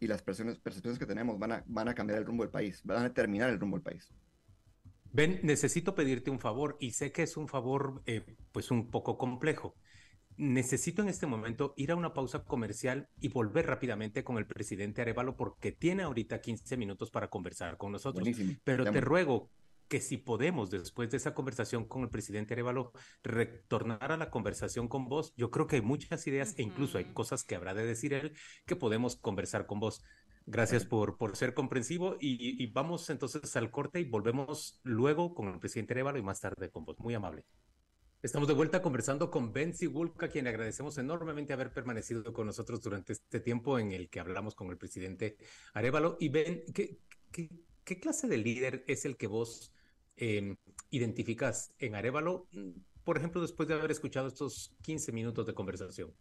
y 0.00 0.06
las 0.06 0.22
percepciones, 0.22 0.98
que 0.98 1.06
tenemos 1.06 1.38
van 1.38 1.52
a, 1.52 1.64
van 1.66 1.88
a 1.88 1.94
cambiar 1.94 2.18
el 2.18 2.26
rumbo 2.26 2.42
del 2.42 2.50
país, 2.50 2.80
van 2.84 2.98
a 2.98 3.02
determinar 3.04 3.50
el 3.50 3.58
rumbo 3.58 3.76
del 3.76 3.84
país. 3.84 4.12
Ben, 5.12 5.40
necesito 5.42 5.94
pedirte 5.94 6.30
un 6.30 6.40
favor 6.40 6.76
y 6.80 6.90
sé 6.90 7.12
que 7.12 7.22
es 7.22 7.36
un 7.36 7.46
favor 7.46 8.02
eh, 8.06 8.24
pues 8.52 8.70
un 8.70 8.90
poco 8.90 9.16
complejo. 9.16 9.76
Necesito 10.36 11.02
en 11.02 11.08
este 11.08 11.26
momento 11.26 11.74
ir 11.76 11.92
a 11.92 11.96
una 11.96 12.12
pausa 12.12 12.42
comercial 12.42 13.08
y 13.20 13.28
volver 13.28 13.66
rápidamente 13.66 14.24
con 14.24 14.38
el 14.38 14.46
presidente 14.46 15.02
Arevalo 15.02 15.36
porque 15.36 15.70
tiene 15.70 16.02
ahorita 16.02 16.40
15 16.40 16.76
minutos 16.76 17.12
para 17.12 17.30
conversar 17.30 17.76
con 17.76 17.92
nosotros. 17.92 18.24
Buenísimo. 18.24 18.54
Pero 18.64 18.90
te 18.90 19.00
ruego 19.00 19.50
que 19.88 20.00
si 20.00 20.16
podemos, 20.16 20.70
después 20.70 21.10
de 21.10 21.16
esa 21.16 21.34
conversación 21.34 21.86
con 21.86 22.02
el 22.02 22.10
presidente 22.10 22.54
Arevalo, 22.54 22.92
retornar 23.22 24.12
a 24.12 24.16
la 24.16 24.30
conversación 24.30 24.88
con 24.88 25.08
vos, 25.08 25.34
yo 25.36 25.50
creo 25.50 25.66
que 25.66 25.76
hay 25.76 25.82
muchas 25.82 26.26
ideas 26.26 26.54
e 26.58 26.62
incluso 26.62 26.98
hay 26.98 27.12
cosas 27.12 27.44
que 27.44 27.54
habrá 27.54 27.74
de 27.74 27.86
decir 27.86 28.12
él 28.12 28.36
que 28.66 28.76
podemos 28.76 29.16
conversar 29.16 29.66
con 29.66 29.80
vos. 29.80 30.02
Gracias 30.46 30.84
por, 30.84 31.16
por 31.16 31.36
ser 31.36 31.54
comprensivo 31.54 32.16
y, 32.20 32.62
y, 32.62 32.66
vamos 32.66 33.08
entonces 33.08 33.56
al 33.56 33.70
corte 33.70 34.00
y 34.00 34.04
volvemos 34.04 34.78
luego 34.82 35.34
con 35.34 35.48
el 35.48 35.58
presidente 35.58 35.94
Arevalo 35.94 36.18
y 36.18 36.22
más 36.22 36.40
tarde 36.40 36.70
con 36.70 36.84
vos. 36.84 36.98
Muy 36.98 37.14
amable. 37.14 37.46
Estamos 38.24 38.48
de 38.48 38.54
vuelta 38.54 38.80
conversando 38.80 39.30
con 39.30 39.52
Ben 39.52 39.74
Sigulka, 39.74 40.26
a 40.26 40.28
quien 40.30 40.46
agradecemos 40.46 40.96
enormemente 40.96 41.52
haber 41.52 41.72
permanecido 41.72 42.32
con 42.32 42.46
nosotros 42.46 42.80
durante 42.80 43.12
este 43.12 43.38
tiempo 43.40 43.78
en 43.78 43.92
el 43.92 44.08
que 44.08 44.18
hablamos 44.18 44.54
con 44.54 44.70
el 44.70 44.78
presidente 44.78 45.36
Arevalo. 45.74 46.16
Y 46.18 46.30
Ben, 46.30 46.64
¿qué, 46.72 47.00
qué, 47.30 47.50
qué 47.84 48.00
clase 48.00 48.26
de 48.28 48.38
líder 48.38 48.84
es 48.86 49.04
el 49.04 49.16
que 49.16 49.26
vos 49.26 49.72
eh, 50.16 50.56
identificas 50.90 51.72
en 51.78 51.94
Arevalo, 51.94 52.48
por 53.04 53.18
ejemplo, 53.18 53.42
después 53.42 53.68
de 53.68 53.74
haber 53.74 53.90
escuchado 53.90 54.28
estos 54.28 54.74
15 54.82 55.12
minutos 55.12 55.46
de 55.46 55.54
conversación? 55.54 56.12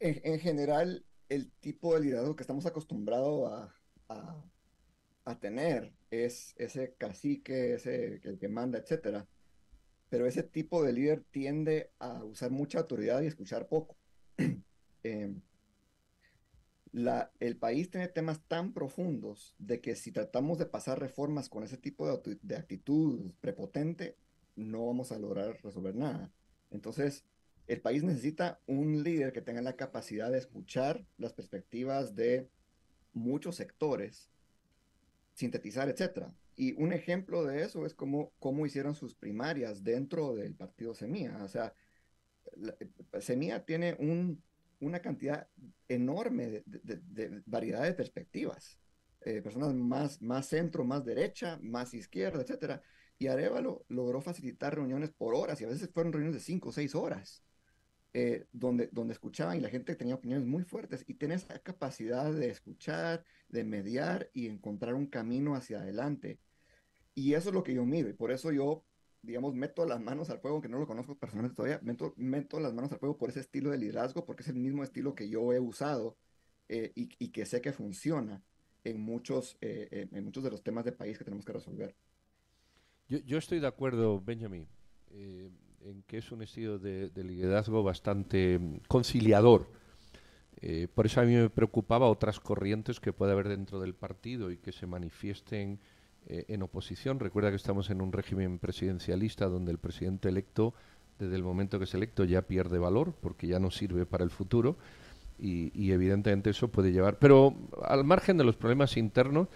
En, 0.00 0.20
en 0.24 0.38
general, 0.38 1.04
el 1.28 1.50
tipo 1.52 1.94
de 1.94 2.00
liderazgo 2.00 2.36
que 2.36 2.42
estamos 2.42 2.66
acostumbrados 2.66 3.50
a, 3.50 3.74
tener 5.40 5.92
es 6.10 6.54
ese 6.56 6.94
cacique, 6.96 7.74
ese 7.74 8.20
el 8.24 8.38
que 8.38 8.48
manda, 8.48 8.78
etcétera. 8.78 9.26
Pero 10.10 10.26
ese 10.26 10.42
tipo 10.42 10.82
de 10.82 10.92
líder 10.92 11.24
tiende 11.30 11.90
a 11.98 12.22
usar 12.22 12.50
mucha 12.50 12.78
autoridad 12.78 13.22
y 13.22 13.26
escuchar 13.26 13.66
poco. 13.66 13.96
eh, 15.02 15.34
la, 16.94 17.32
el 17.40 17.56
país 17.56 17.90
tiene 17.90 18.06
temas 18.06 18.40
tan 18.46 18.72
profundos 18.72 19.56
de 19.58 19.80
que 19.80 19.96
si 19.96 20.12
tratamos 20.12 20.58
de 20.58 20.66
pasar 20.66 21.00
reformas 21.00 21.48
con 21.48 21.64
ese 21.64 21.76
tipo 21.76 22.06
de, 22.06 22.56
actitud 22.56 23.32
prepotente, 23.40 24.16
no 24.54 24.86
vamos 24.86 25.10
a 25.10 25.18
lograr 25.18 25.58
resolver 25.64 25.96
nada. 25.96 26.30
Entonces, 26.70 27.24
el 27.66 27.80
país 27.80 28.04
necesita 28.04 28.60
un 28.68 29.02
líder 29.02 29.32
que 29.32 29.42
tenga 29.42 29.60
la 29.60 29.74
capacidad 29.74 30.30
de 30.30 30.38
escuchar 30.38 31.04
las 31.18 31.32
perspectivas 31.32 32.14
de 32.14 32.48
muchos 33.12 33.56
sectores, 33.56 34.30
sintetizar, 35.32 35.88
etcétera. 35.88 36.32
Y 36.54 36.80
un 36.80 36.92
ejemplo 36.92 37.42
de 37.42 37.64
eso 37.64 37.86
es 37.86 37.94
cómo, 37.94 38.32
cómo 38.38 38.66
hicieron 38.66 38.94
sus 38.94 39.16
primarias 39.16 39.82
dentro 39.82 40.36
del 40.36 40.54
partido 40.54 40.94
Semilla. 40.94 41.42
O 41.42 41.48
sea, 41.48 41.74
Semilla 43.18 43.64
tiene 43.64 43.96
un, 43.98 44.40
una 44.84 45.00
cantidad 45.00 45.48
enorme 45.88 46.62
de, 46.66 47.42
variedad 47.46 47.82
de 47.82 47.94
perspectivas. 47.94 48.78
Eh, 49.22 49.40
personas 49.40 49.74
más, 49.74 50.20
más 50.20 50.46
centro, 50.46 50.84
más 50.84 51.04
derecha, 51.04 51.58
más 51.62 51.94
izquierda, 51.94 52.42
etcétera. 52.42 52.82
Y 53.18 53.28
Arevalo 53.28 53.84
logró 53.88 54.20
facilitar 54.20 54.74
reuniones 54.74 55.10
por 55.10 55.34
horas 55.34 55.60
y 55.60 55.64
a 55.64 55.68
veces 55.68 55.90
fueron 55.92 56.12
reuniones 56.12 56.40
de 56.40 56.44
cinco 56.44 56.68
o 56.68 56.72
seis 56.72 56.94
horas, 56.94 57.42
eh, 58.12 58.46
donde, 58.52 58.88
donde 58.92 59.14
escuchaban 59.14 59.56
y 59.56 59.60
la 59.60 59.70
gente 59.70 59.94
tenía 59.96 60.16
opiniones 60.16 60.46
muy 60.46 60.62
fuertes 60.62 61.04
y 61.06 61.14
tiene 61.14 61.36
esa 61.36 61.58
capacidad 61.60 62.32
de 62.32 62.50
escuchar, 62.50 63.24
de 63.48 63.64
mediar 63.64 64.30
y 64.34 64.46
encontrar 64.46 64.94
un 64.94 65.06
camino 65.06 65.54
hacia 65.54 65.80
adelante. 65.80 66.38
Y 67.14 67.34
eso 67.34 67.48
es 67.50 67.54
lo 67.54 67.62
que 67.62 67.74
yo 67.74 67.84
miro 67.86 68.08
y 68.08 68.12
por 68.12 68.30
eso 68.30 68.52
yo, 68.52 68.84
digamos, 69.24 69.54
meto 69.54 69.86
las 69.86 70.00
manos 70.00 70.30
al 70.30 70.38
fuego, 70.38 70.56
aunque 70.56 70.68
no 70.68 70.78
lo 70.78 70.86
conozco 70.86 71.16
personalmente 71.16 71.56
todavía, 71.56 71.80
meto, 71.82 72.14
meto 72.16 72.60
las 72.60 72.74
manos 72.74 72.92
al 72.92 72.98
fuego 72.98 73.16
por 73.16 73.30
ese 73.30 73.40
estilo 73.40 73.70
de 73.70 73.78
liderazgo 73.78 74.24
porque 74.24 74.42
es 74.42 74.48
el 74.48 74.56
mismo 74.56 74.82
estilo 74.82 75.14
que 75.14 75.28
yo 75.28 75.52
he 75.52 75.60
usado 75.60 76.16
eh, 76.68 76.92
y, 76.94 77.28
que 77.28 77.44
sé 77.44 77.60
que 77.60 77.72
funciona 77.72 78.42
en 78.84 79.00
muchos, 79.00 79.56
eh, 79.60 80.08
en 80.10 80.24
muchos 80.24 80.44
de 80.44 80.50
los 80.50 80.62
temas 80.62 80.84
de 80.84 80.92
país 80.92 81.18
que 81.18 81.24
tenemos 81.24 81.44
que 81.44 81.52
resolver. 81.52 81.94
Yo, 83.08 83.38
estoy 83.38 83.60
de 83.60 83.66
acuerdo, 83.66 84.20
Benjamin, 84.20 84.66
eh, 85.10 85.50
en 85.82 86.02
que 86.04 86.18
es 86.18 86.32
un 86.32 86.42
estilo 86.42 86.78
de, 86.78 87.10
liderazgo 87.14 87.82
bastante 87.82 88.58
mm, 88.58 88.80
conciliador. 88.88 89.68
Por 90.94 91.04
eso 91.04 91.20
a 91.20 91.24
mí 91.24 91.34
me 91.34 91.50
preocupaba 91.50 92.08
otras 92.08 92.40
corrientes 92.40 92.98
que 92.98 93.12
puede 93.12 93.32
haber 93.32 93.48
dentro 93.48 93.80
del 93.80 93.94
partido 93.94 94.50
y 94.50 94.56
que 94.56 94.72
se 94.72 94.86
manifiesten 94.86 95.78
eh, 96.26 96.46
en 96.48 96.62
oposición. 96.62 97.20
Recuerda 97.20 97.50
que 97.50 97.56
estamos 97.56 97.90
en 97.90 98.00
un 98.00 98.10
régimen 98.10 98.58
presidencialista 98.58 99.46
donde 99.46 99.72
el 99.72 99.78
presidente 99.78 100.30
electo, 100.30 100.72
desde 101.18 101.36
el 101.36 101.42
momento 101.42 101.78
que 101.78 101.84
es 101.84 101.94
electo, 101.94 102.24
ya 102.24 102.42
pierde 102.42 102.78
valor 102.78 103.12
porque 103.20 103.46
ya 103.46 103.58
no 103.58 103.70
sirve 103.70 104.06
para 104.06 104.24
el 104.24 104.30
futuro 104.30 104.76
y, 105.38 105.92
evidentemente 105.92 106.50
eso 106.50 106.68
puede 106.68 106.92
llevar. 106.92 107.18
Pero 107.18 107.54
al 107.82 108.04
margen 108.04 108.38
de 108.38 108.44
los 108.44 108.56
problemas 108.56 108.96
internos, 108.96 109.48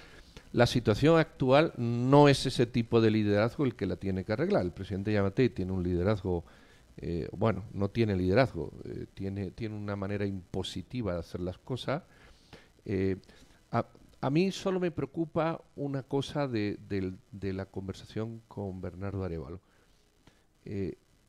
la 0.53 0.67
situación 0.67 1.19
actual 1.19 1.73
no 1.79 2.29
es 2.29 2.45
ese 2.45 2.67
tipo 2.67 3.01
de 3.01 3.11
liderazgo 3.11 3.65
el 3.65 3.75
que 3.75 3.87
la 3.87 3.97
tiene 3.97 4.25
que 4.25 4.33
arreglar. 4.35 4.63
El 4.63 4.73
presidente 4.73 5.13
Yamate 5.13 5.49
tiene 5.49 5.73
un 5.73 5.83
liderazgo, 5.83 6.45
eh, 6.99 7.29
bueno, 7.33 7.65
no 7.73 7.89
tiene 7.89 8.15
liderazgo, 8.15 8.73
eh, 8.85 9.07
tiene, 9.15 9.53
tiene 9.53 9.75
una 9.75 9.97
manera 9.97 10.27
impositiva 10.27 11.15
de 11.15 11.21
hacer 11.21 11.41
las 11.41 11.57
cosas. 11.57 12.03
Mí 14.31 14.51
solo 14.51 14.81
me 14.81 14.91
preocupa 14.91 15.61
una 15.77 16.03
cosa 16.03 16.49
de, 16.49 16.79
la 17.41 17.67
conversación 17.67 18.43
con 18.49 18.81
Bernardo 18.81 19.25
Arevalo. 19.25 19.61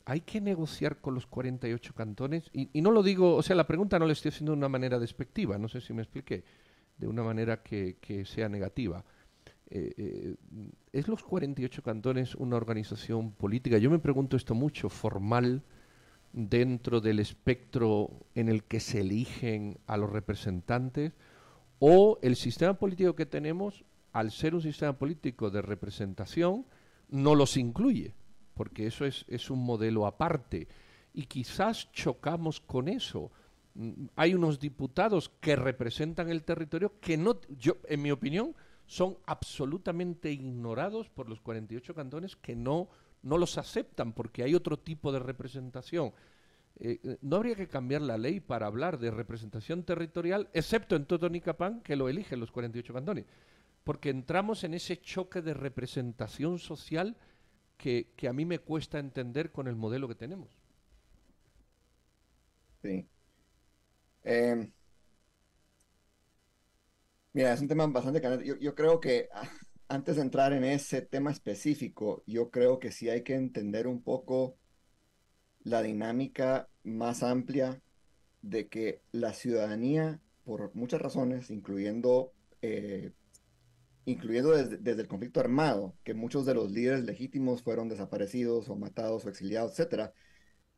hay 0.05 0.21
que 0.21 0.41
negociar 0.41 0.99
con 1.01 1.13
los 1.13 1.27
48 1.27 1.93
cantones, 1.93 2.49
y, 2.53 2.81
no 2.81 2.91
lo 2.91 3.03
digo, 3.03 3.35
o 3.35 3.43
sea, 3.43 3.55
la 3.55 3.67
pregunta 3.67 3.99
no 3.99 4.05
le 4.05 4.13
estoy 4.13 4.29
haciendo 4.29 4.53
de 4.53 4.57
una 4.57 4.69
manera 4.69 4.97
despectiva, 4.99 5.57
no 5.57 5.67
sé 5.67 5.81
si 5.81 5.93
me 5.93 6.01
expliqué 6.01 6.43
de 6.99 7.07
una 7.07 7.23
manera 7.23 7.63
que, 7.63 7.97
sea 8.25 8.49
negativa. 8.49 9.03
Eh, 9.71 9.93
eh, 9.97 10.35
¿Es 10.91 11.07
los 11.07 11.23
48 11.23 11.81
cantones 11.81 12.35
una 12.35 12.57
organización 12.57 13.31
política? 13.31 13.77
Yo 13.77 13.89
me 13.89 13.99
pregunto 13.99 14.35
esto 14.35 14.53
mucho, 14.53 14.89
formal, 14.89 15.63
dentro 16.33 17.01
del 17.01 17.19
espectro 17.19 18.11
en 18.35 18.49
el 18.49 18.63
que 18.63 18.79
se 18.79 19.01
eligen 19.01 19.79
a 19.87 19.97
los 19.97 20.11
representantes, 20.11 21.13
o 21.79 22.19
el 22.21 22.35
sistema 22.35 22.73
político 22.73 23.15
que 23.15 23.25
tenemos, 23.25 23.83
al 24.11 24.31
ser 24.31 24.55
un 24.55 24.61
sistema 24.61 24.93
político 24.93 25.49
de 25.49 25.61
representación, 25.61 26.65
no 27.09 27.35
los 27.35 27.57
incluye, 27.57 28.13
porque 28.53 28.87
eso 28.87 29.05
es, 29.05 29.49
un 29.49 29.63
modelo 29.63 30.05
aparte. 30.05 30.67
Y 31.13 31.25
quizás 31.25 31.91
chocamos 31.91 32.59
con 32.59 32.87
eso 32.87 33.31
hay 34.15 34.33
unos 34.33 34.59
diputados 34.59 35.29
que 35.39 35.55
representan 35.55 36.29
el 36.29 36.43
territorio 36.43 36.99
que 36.99 37.17
no, 37.17 37.39
yo, 37.49 37.77
en 37.87 38.01
mi 38.01 38.11
opinión, 38.11 38.55
son 38.85 39.17
absolutamente 39.25 40.31
ignorados 40.31 41.09
por 41.09 41.29
los 41.29 41.39
48 41.39 41.93
cantones 41.93 42.35
que 42.35 42.55
no, 42.55 42.89
no 43.21 43.37
los 43.37 43.57
aceptan 43.57 44.13
porque 44.13 44.43
hay 44.43 44.55
otro 44.55 44.77
tipo 44.77 45.11
de 45.11 45.19
representación. 45.19 46.11
Eh, 46.81 46.99
eh, 47.03 47.17
no 47.21 47.35
habría 47.35 47.55
que 47.55 47.67
cambiar 47.67 48.01
la 48.01 48.17
ley 48.17 48.39
para 48.39 48.67
hablar 48.67 48.99
de 48.99 49.11
representación 49.11 49.83
territorial, 49.83 50.49
excepto 50.53 50.95
en 50.95 51.05
Totonicapán, 51.05 51.81
que 51.81 51.97
lo 51.97 52.07
eligen 52.07 52.39
los 52.39 52.51
48 52.51 52.93
cantones, 52.93 53.25
porque 53.83 54.09
entramos 54.09 54.63
en 54.63 54.73
ese 54.73 55.01
choque 55.01 55.41
de 55.41 55.53
representación 55.53 56.57
social 56.57 57.17
que, 57.77 58.13
a 58.27 58.33
mí 58.33 58.45
me 58.45 58.59
cuesta 58.59 58.99
entender 58.99 59.51
con 59.51 59.67
el 59.67 59.75
modelo 59.75 60.07
que 60.07 60.15
tenemos. 60.15 60.49
Sí. 62.81 63.07
Eh, 64.23 64.71
mira, 67.33 67.53
es 67.53 67.61
un 67.61 67.67
tema 67.67 67.87
bastante 67.87 68.21
candente. 68.21 68.45
Yo, 68.45 68.57
yo, 68.57 68.73
creo 68.75 68.99
que 69.01 69.27
ah, 69.33 69.49
antes 69.89 70.15
de 70.15 70.21
entrar 70.21 70.53
en 70.53 70.63
ese 70.63 71.01
tema 71.01 71.31
específico, 71.31 72.23
yo 72.25 72.51
creo 72.51 72.79
que 72.79 72.91
sí 72.91 73.09
hay 73.09 73.23
que 73.23 73.35
entender 73.35 73.87
un 73.87 74.01
poco 74.01 74.57
la 75.69 75.81
dinámica 75.81 76.69
más 76.83 77.23
amplia 77.23 77.81
de 78.41 78.67
que 78.67 79.01
la 79.11 79.33
ciudadanía, 79.33 80.19
por 80.43 80.73
muchas 80.75 81.01
razones, 81.01 81.49
incluyendo, 81.49 82.33
eh, 82.61 83.11
incluyendo 84.05 84.51
desde, 84.51 84.77
desde, 84.77 85.01
el 85.01 85.07
conflicto 85.07 85.39
armado, 85.39 85.95
que 86.03 86.13
muchos 86.13 86.45
de 86.45 86.55
los 86.55 86.71
líderes 86.71 87.03
legítimos 87.03 87.61
fueron 87.61 87.89
desaparecidos 87.89 88.69
o 88.69 88.75
matados 88.75 89.25
o 89.25 89.29
exiliados, 89.29 89.71
etcétera, 89.71 90.13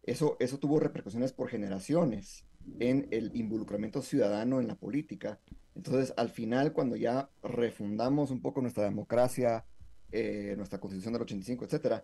eso, 0.04 0.36
eso 0.40 0.58
tuvo 0.58 0.80
repercusiones 0.80 1.32
por 1.32 1.50
generaciones 1.50 2.46
en 2.80 3.08
el 3.12 3.36
involucramiento 3.36 4.02
ciudadano 4.02 4.60
en 4.60 4.68
la 4.68 4.76
política. 4.76 5.40
Entonces, 5.76 6.14
al 6.18 6.30
final, 6.30 6.74
cuando 6.74 6.96
ya 6.96 7.30
refundamos 7.44 8.32
un 8.32 8.42
poco 8.42 8.62
nuestra 8.62 8.84
democracia, 8.84 9.66
eh, 10.12 10.56
nuestra 10.58 10.80
constitución 10.80 11.14
del 11.14 11.22
85, 11.24 11.66
etcétera, 11.66 12.02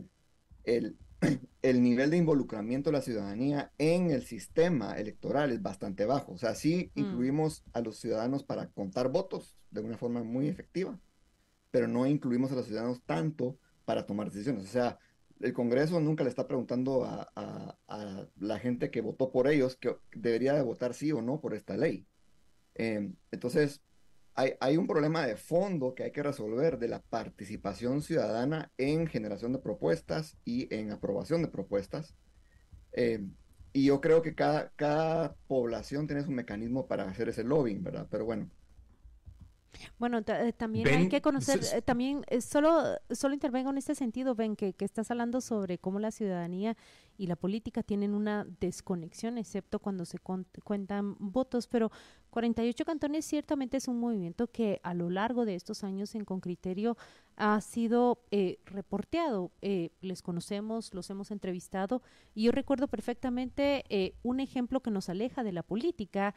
el, 0.68 0.98
el 1.64 1.82
nivel 1.82 2.12
de 2.12 2.18
involucramiento 2.18 2.92
de 2.92 2.98
la 2.98 3.02
ciudadanía 3.02 3.72
en 3.80 4.12
el 4.12 4.24
sistema 4.24 4.94
electoral 5.00 5.52
es 5.52 5.62
bastante 5.62 6.06
bajo. 6.06 6.34
O 6.34 6.38
sea, 6.38 6.54
sí 6.54 6.92
mm. 6.94 7.00
incluimos 7.00 7.64
a 7.74 7.82
los 7.82 7.98
ciudadanos 7.98 8.44
para 8.44 8.70
contar 8.70 9.10
votos 9.10 9.58
de 9.72 9.82
una 9.82 9.98
forma 9.98 10.24
muy 10.24 10.48
efectiva, 10.48 11.00
pero 11.72 11.88
no 11.88 12.06
incluimos 12.06 12.52
a 12.52 12.56
los 12.56 12.68
ciudadanos 12.68 13.02
tanto 13.06 13.58
para 13.86 14.06
tomar 14.06 14.30
decisiones. 14.30 14.66
O 14.66 14.72
sea, 14.72 15.00
el 15.40 15.54
Congreso 15.54 16.00
nunca 16.00 16.24
le 16.24 16.30
está 16.30 16.48
preguntando 16.48 17.06
a, 17.06 17.78
la 18.40 18.60
gente 18.60 18.92
que 18.92 19.02
votó 19.02 19.32
por 19.32 19.48
ellos 19.48 19.76
que 19.76 19.96
debería 20.16 20.54
de 20.54 20.62
votar 20.62 20.94
sí 20.94 21.12
o 21.12 21.22
no 21.22 21.40
por 21.40 21.54
esta 21.54 21.78
ley. 21.78 22.06
Em, 22.76 23.16
entonces, 23.32 23.82
hay, 24.38 24.78
un 24.78 24.86
problema 24.86 25.26
de 25.26 25.36
fondo 25.36 25.96
que 25.96 26.04
hay 26.04 26.12
que 26.12 26.22
resolver 26.22 26.78
de 26.78 26.88
la 26.88 27.02
participación 27.02 28.04
ciudadana 28.04 28.72
en 28.78 29.08
generación 29.08 29.52
de 29.52 29.60
propuestas 29.60 30.38
y 30.46 30.74
en 30.74 30.92
aprobación 30.92 31.42
de 31.42 31.48
propuestas. 31.48 32.14
Em, 32.94 33.34
y 33.74 33.86
yo 33.86 34.00
creo 34.00 34.22
que 34.22 34.36
cada, 34.36 34.72
cada 34.76 35.36
población 35.48 36.06
tiene 36.06 36.24
su 36.24 36.32
mecanismo 36.32 36.88
para 36.88 37.10
hacer 37.10 37.30
ese 37.30 37.44
lobbying, 37.44 37.84
¿verdad? 37.84 38.08
Pero 38.12 38.26
bueno, 38.26 38.50
bueno, 40.00 40.20
eh, 40.26 40.54
también 40.54 40.88
hay 40.88 41.10
que 41.10 41.22
conocer, 41.22 41.60
eh, 41.74 41.82
también 41.82 42.24
eh, 42.28 42.42
solo, 42.42 42.84
solo 43.12 43.34
intervengo 43.34 43.70
en 43.70 43.78
este 43.78 43.96
sentido, 43.96 44.36
ven 44.36 44.56
que, 44.56 44.74
que 44.74 44.86
estás 44.86 45.12
hablando 45.12 45.42
sobre 45.42 45.78
cómo 45.78 46.00
la 46.00 46.12
ciudadanía 46.12 46.76
y 47.18 47.28
la 47.28 47.36
política 47.36 47.84
tienen 47.84 48.14
una 48.14 48.46
desconexión, 48.60 49.38
excepto 49.38 49.80
cuando 49.80 50.06
se 50.06 50.20
cuentan 50.20 51.16
votos, 51.20 51.68
pero 51.68 51.92
48 52.30 52.86
cantones 52.86 53.26
ciertamente 53.26 53.78
es 53.78 53.88
un 53.88 54.00
movimiento 54.00 54.48
que 54.48 54.80
a 54.84 54.94
lo 54.94 55.10
largo 55.10 55.46
de 55.46 55.56
estos 55.56 55.84
años 55.84 56.14
en 56.14 56.26
con 56.26 56.40
criterio 56.40 56.96
ha 57.36 57.60
sido 57.62 58.20
eh, 58.32 58.60
reporteado. 58.66 59.52
Eh, 59.62 59.90
les 60.02 60.22
conocemos, 60.22 60.94
los 60.94 61.10
hemos 61.10 61.32
entrevistado 61.32 62.02
y 62.36 62.44
yo 62.44 62.52
recuerdo 62.52 62.88
perfectamente 62.88 63.84
eh, 63.90 64.14
un 64.24 64.40
ejemplo 64.40 64.82
que 64.82 64.92
nos 64.92 65.10
aleja 65.10 65.44
de 65.44 65.52
la 65.52 65.64
política 65.64 66.36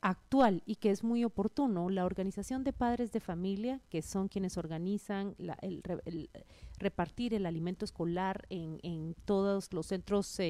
actual 0.00 0.62
y 0.66 0.76
que 0.76 0.90
es 0.90 1.04
muy 1.04 1.24
oportuno, 1.24 1.90
la 1.90 2.04
organización 2.04 2.64
de 2.64 2.72
padres 2.72 3.12
de 3.12 3.20
familia, 3.20 3.80
que 3.88 4.02
son 4.02 4.28
quienes 4.28 4.56
organizan 4.56 5.36
el, 5.60 5.82
repartir 6.78 7.34
el 7.34 7.46
alimento 7.46 7.84
escolar 7.84 8.46
en, 8.50 8.80
en 8.82 9.14
todos 9.24 9.72
los 9.72 9.86
centros 9.86 10.40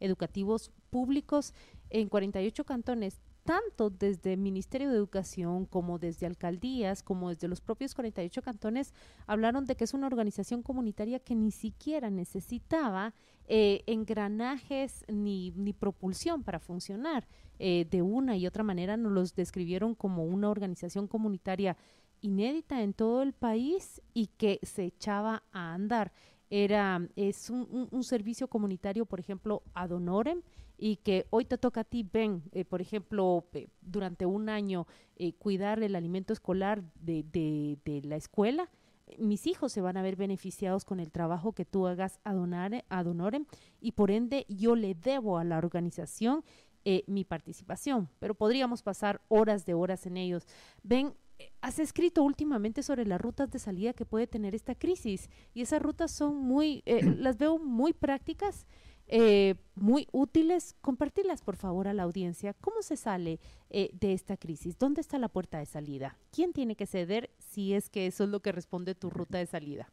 educativos 0.00 0.70
públicos 0.90 1.52
en 1.90 2.08
48 2.08 2.64
cantones 2.64 3.20
tanto 3.46 3.88
desde 3.88 4.34
el 4.34 4.40
Ministerio 4.40 4.90
de 4.90 4.96
Educación 4.96 5.64
como 5.64 5.98
desde 5.98 6.26
alcaldías, 6.26 7.02
como 7.02 7.30
desde 7.30 7.48
los 7.48 7.60
propios 7.60 7.94
48 7.94 8.42
cantones, 8.42 8.92
hablaron 9.26 9.64
de 9.64 9.76
que 9.76 9.84
es 9.84 9.94
una 9.94 10.08
organización 10.08 10.62
comunitaria 10.62 11.20
que 11.20 11.34
ni 11.34 11.52
siquiera 11.52 12.10
necesitaba 12.10 13.14
eh, 13.48 13.82
engranajes 13.86 15.04
ni, 15.08 15.52
ni, 15.52 15.72
propulsión 15.72 16.42
para 16.42 16.58
funcionar. 16.58 17.26
Eh, 17.58 17.86
de 17.90 18.02
una 18.02 18.36
y 18.36 18.46
otra 18.46 18.62
manera 18.62 18.98
nos 18.98 19.12
los 19.12 19.34
describieron 19.34 19.94
como 19.94 20.24
una 20.24 20.50
organización 20.50 21.06
comunitaria 21.06 21.76
inédita 22.20 22.82
en 22.82 22.92
todo 22.92 23.22
el 23.22 23.32
país 23.32 24.02
y 24.12 24.26
que 24.26 24.58
se 24.62 24.84
echaba 24.84 25.44
a 25.52 25.72
andar. 25.72 26.12
Era, 26.50 27.08
es 27.16 27.48
un, 27.48 27.88
un, 27.90 28.04
servicio 28.04 28.48
comunitario, 28.48 29.06
por 29.06 29.20
ejemplo, 29.20 29.62
ad 29.74 29.92
honorem, 29.92 30.42
y 30.78 30.96
que 30.96 31.26
hoy 31.30 31.44
te 31.44 31.58
toca 31.58 31.80
a 31.80 31.84
ti, 31.84 32.08
ven, 32.10 32.42
eh, 32.52 32.64
por 32.64 32.80
ejemplo, 32.80 33.46
durante 33.80 34.26
un 34.26 34.48
año 34.48 34.86
eh, 35.16 35.32
cuidar 35.34 35.82
el 35.82 35.96
alimento 35.96 36.32
escolar 36.32 36.82
de, 37.00 37.22
de, 37.22 37.78
de, 37.84 38.02
la 38.02 38.16
escuela, 38.16 38.70
mis 39.18 39.46
hijos 39.46 39.72
se 39.72 39.80
van 39.80 39.96
a 39.96 40.02
ver 40.02 40.16
beneficiados 40.16 40.84
con 40.84 41.00
el 41.00 41.12
trabajo 41.12 41.52
que 41.52 41.64
tú 41.64 41.86
hagas 41.86 42.18
ad, 42.24 43.06
honorem 43.06 43.46
y 43.80 43.92
por 43.92 44.10
ende 44.10 44.46
yo 44.48 44.74
le 44.74 44.94
debo 44.94 45.38
a 45.38 45.44
la 45.44 45.58
organización 45.58 46.44
eh, 46.84 47.04
mi 47.06 47.24
participación, 47.24 48.08
pero 48.18 48.34
podríamos 48.34 48.82
pasar 48.82 49.20
horas 49.28 49.64
de 49.64 49.74
horas 49.74 50.06
en 50.06 50.16
ellos. 50.16 50.46
Ven, 50.82 51.14
has 51.60 51.78
escrito 51.78 52.22
últimamente 52.22 52.82
sobre 52.82 53.04
las 53.04 53.20
rutas 53.20 53.50
de 53.50 53.58
salida 53.58 53.92
que 53.92 54.06
puede 54.06 54.26
tener 54.26 54.54
esta 54.54 54.74
crisis 54.74 55.28
y 55.52 55.62
esas 55.62 55.82
rutas 55.82 56.10
son 56.10 56.36
muy, 56.36 56.82
eh, 56.86 57.02
las 57.02 57.38
veo 57.38 57.58
muy 57.58 57.92
prácticas, 57.92 58.66
eh, 59.08 59.54
muy 59.74 60.08
útiles. 60.12 60.74
Compartirlas 60.80 61.42
por 61.42 61.56
favor 61.56 61.88
a 61.88 61.94
la 61.94 62.02
audiencia. 62.02 62.54
¿Cómo 62.54 62.82
se 62.82 62.96
sale 62.96 63.40
eh, 63.70 63.90
de 63.92 64.12
esta 64.12 64.36
crisis? 64.36 64.78
¿Dónde 64.78 65.00
está 65.00 65.18
la 65.18 65.28
puerta 65.28 65.58
de 65.58 65.66
salida? 65.66 66.18
¿Quién 66.32 66.52
tiene 66.52 66.76
que 66.76 66.86
ceder 66.86 67.30
si 67.38 67.74
es 67.74 67.88
que 67.88 68.06
eso 68.06 68.24
es 68.24 68.30
lo 68.30 68.40
que 68.40 68.52
responde 68.52 68.94
tu 68.94 69.10
ruta 69.10 69.38
de 69.38 69.46
salida? 69.46 69.92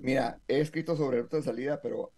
Mira, 0.00 0.40
he 0.48 0.60
escrito 0.60 0.96
sobre 0.96 1.20
ruta 1.22 1.38
de 1.38 1.42
salida, 1.42 1.80
pero 1.82 2.12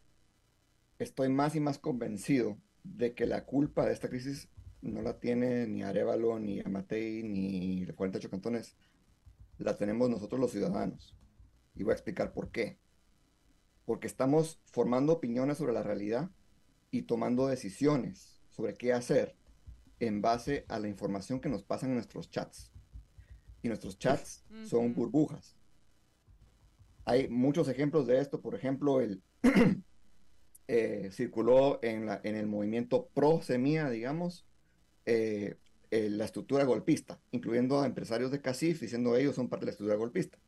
estoy 0.99 1.29
más 1.29 1.57
y 1.57 1.61
más 1.61 1.79
convencido 1.79 2.59
de 2.83 3.15
que 3.15 3.27
la 3.27 3.45
culpa 3.45 3.87
de 3.87 3.93
esta 3.93 4.09
crisis 4.09 4.49
no 4.83 5.03
la 5.03 5.19
tiene 5.19 5.67
ni 5.67 5.83
Arevalo, 5.83 6.39
ni 6.39 6.61
Amatei, 6.61 7.23
ni 7.23 7.85
los 7.85 7.97
48 7.97 8.31
cantones. 8.31 8.77
La 9.59 9.77
tenemos 9.77 10.09
nosotros 10.09 10.41
los 10.41 10.53
ciudadanos. 10.53 11.17
Y 11.75 11.83
voy 11.83 11.93
a 11.93 11.95
explicar 11.95 12.33
por 12.33 12.51
qué. 12.51 12.79
Porque 13.91 14.07
estamos 14.07 14.61
formando 14.67 15.15
opiniones 15.15 15.59
sobre 15.59 15.73
la 15.73 15.83
realidad 15.83 16.31
y 16.93 17.03
tomando 17.03 17.49
decisiones 17.49 18.41
sobre 18.51 18.77
qué 18.77 18.93
hacer 18.93 19.35
en 19.99 20.23
base 20.23 20.65
a 20.69 20.79
la 20.79 20.87
información 20.87 21.41
que 21.41 21.49
nos 21.49 21.65
pasan 21.65 21.89
en 21.89 21.97
nuestros 21.97 22.31
chats. 22.31 22.71
Y 23.63 23.67
nuestros 23.67 23.99
chats 23.99 24.45
son 24.63 24.95
burbujas. 24.95 25.57
Hay 27.05 27.29
muchos 27.31 27.67
ejemplos 27.67 28.07
de 28.07 28.21
esto. 28.21 28.41
Por 28.41 28.55
ejemplo, 28.55 29.01
el 29.01 29.25
eh, 30.69 31.11
circuló 31.13 31.81
en, 31.83 32.07
la, 32.07 32.21
en 32.23 32.37
el 32.37 32.47
movimiento 32.47 33.09
pro 33.13 33.43
semilla, 33.43 33.91
digamos, 33.91 34.47
eh, 35.05 35.57
eh, 35.91 36.11
la 36.11 36.27
estructura 36.27 36.63
golpista, 36.63 37.21
incluyendo 37.33 37.81
a 37.81 37.87
empresarios 37.87 38.31
de 38.31 38.41
CACIF 38.41 38.83
diciendo 38.83 39.17
ellos 39.17 39.35
son 39.35 39.49
parte 39.49 39.65
de 39.65 39.67
la 39.67 39.73
estructura 39.73 39.99
golpista. 39.99 40.39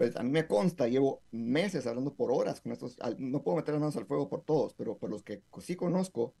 Pues 0.00 0.16
a 0.16 0.22
mí 0.22 0.30
me 0.30 0.46
consta, 0.46 0.88
llevo 0.88 1.20
meses 1.30 1.86
hablando 1.86 2.14
por 2.14 2.32
horas 2.32 2.62
con 2.62 2.72
estos, 2.72 2.96
no 3.18 3.42
puedo 3.42 3.58
meter 3.58 3.74
las 3.74 3.80
manos 3.80 3.96
al 3.98 4.06
fuego 4.06 4.30
por 4.30 4.42
todos, 4.42 4.72
pero 4.72 4.96
por 4.96 5.10
los 5.10 5.22
que 5.22 5.42
sí 5.60 5.76
conozco, 5.76 6.32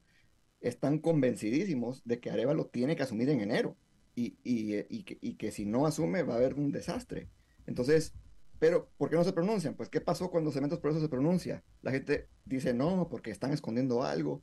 están 0.62 0.98
convencidísimos 0.98 2.00
de 2.06 2.20
que 2.20 2.30
Arevalo 2.30 2.64
tiene 2.68 2.96
que 2.96 3.02
asumir 3.02 3.28
en 3.28 3.42
enero 3.42 3.76
y, 4.14 5.34
que, 5.34 5.52
si 5.52 5.66
no 5.66 5.84
asume 5.84 6.22
va 6.22 6.32
a 6.32 6.36
haber 6.38 6.54
un 6.54 6.72
desastre. 6.72 7.28
Entonces, 7.66 8.14
pero 8.58 8.88
¿por 8.96 9.10
qué 9.10 9.16
no 9.16 9.24
se 9.24 9.34
pronuncian? 9.34 9.74
Pues 9.74 9.90
¿qué 9.90 10.00
pasó 10.00 10.30
cuando 10.30 10.52
Cementos 10.52 10.78
por 10.78 10.98
se 10.98 11.08
pronuncia? 11.10 11.62
La 11.82 11.90
gente 11.90 12.28
dice 12.46 12.72
no, 12.72 13.08
porque 13.10 13.30
están 13.30 13.52
escondiendo 13.52 14.04
algo 14.04 14.42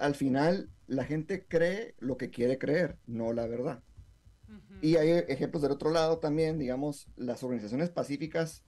al 0.00 0.16
final, 0.16 0.70
la 0.88 1.04
gente 1.04 1.46
cree 1.46 1.94
lo 2.00 2.16
que 2.16 2.30
quiere 2.30 2.58
creer, 2.58 2.98
no 3.06 3.32
la 3.32 3.46
verdad. 3.46 3.84
Y 4.80 4.96
hay 4.96 5.10
ejemplos 5.28 5.62
del 5.62 5.72
otro 5.72 5.90
lado 5.90 6.18
también, 6.18 6.58
digamos, 6.58 7.08
las 7.16 7.42
organizaciones 7.42 7.90
pacíficas 7.90 8.64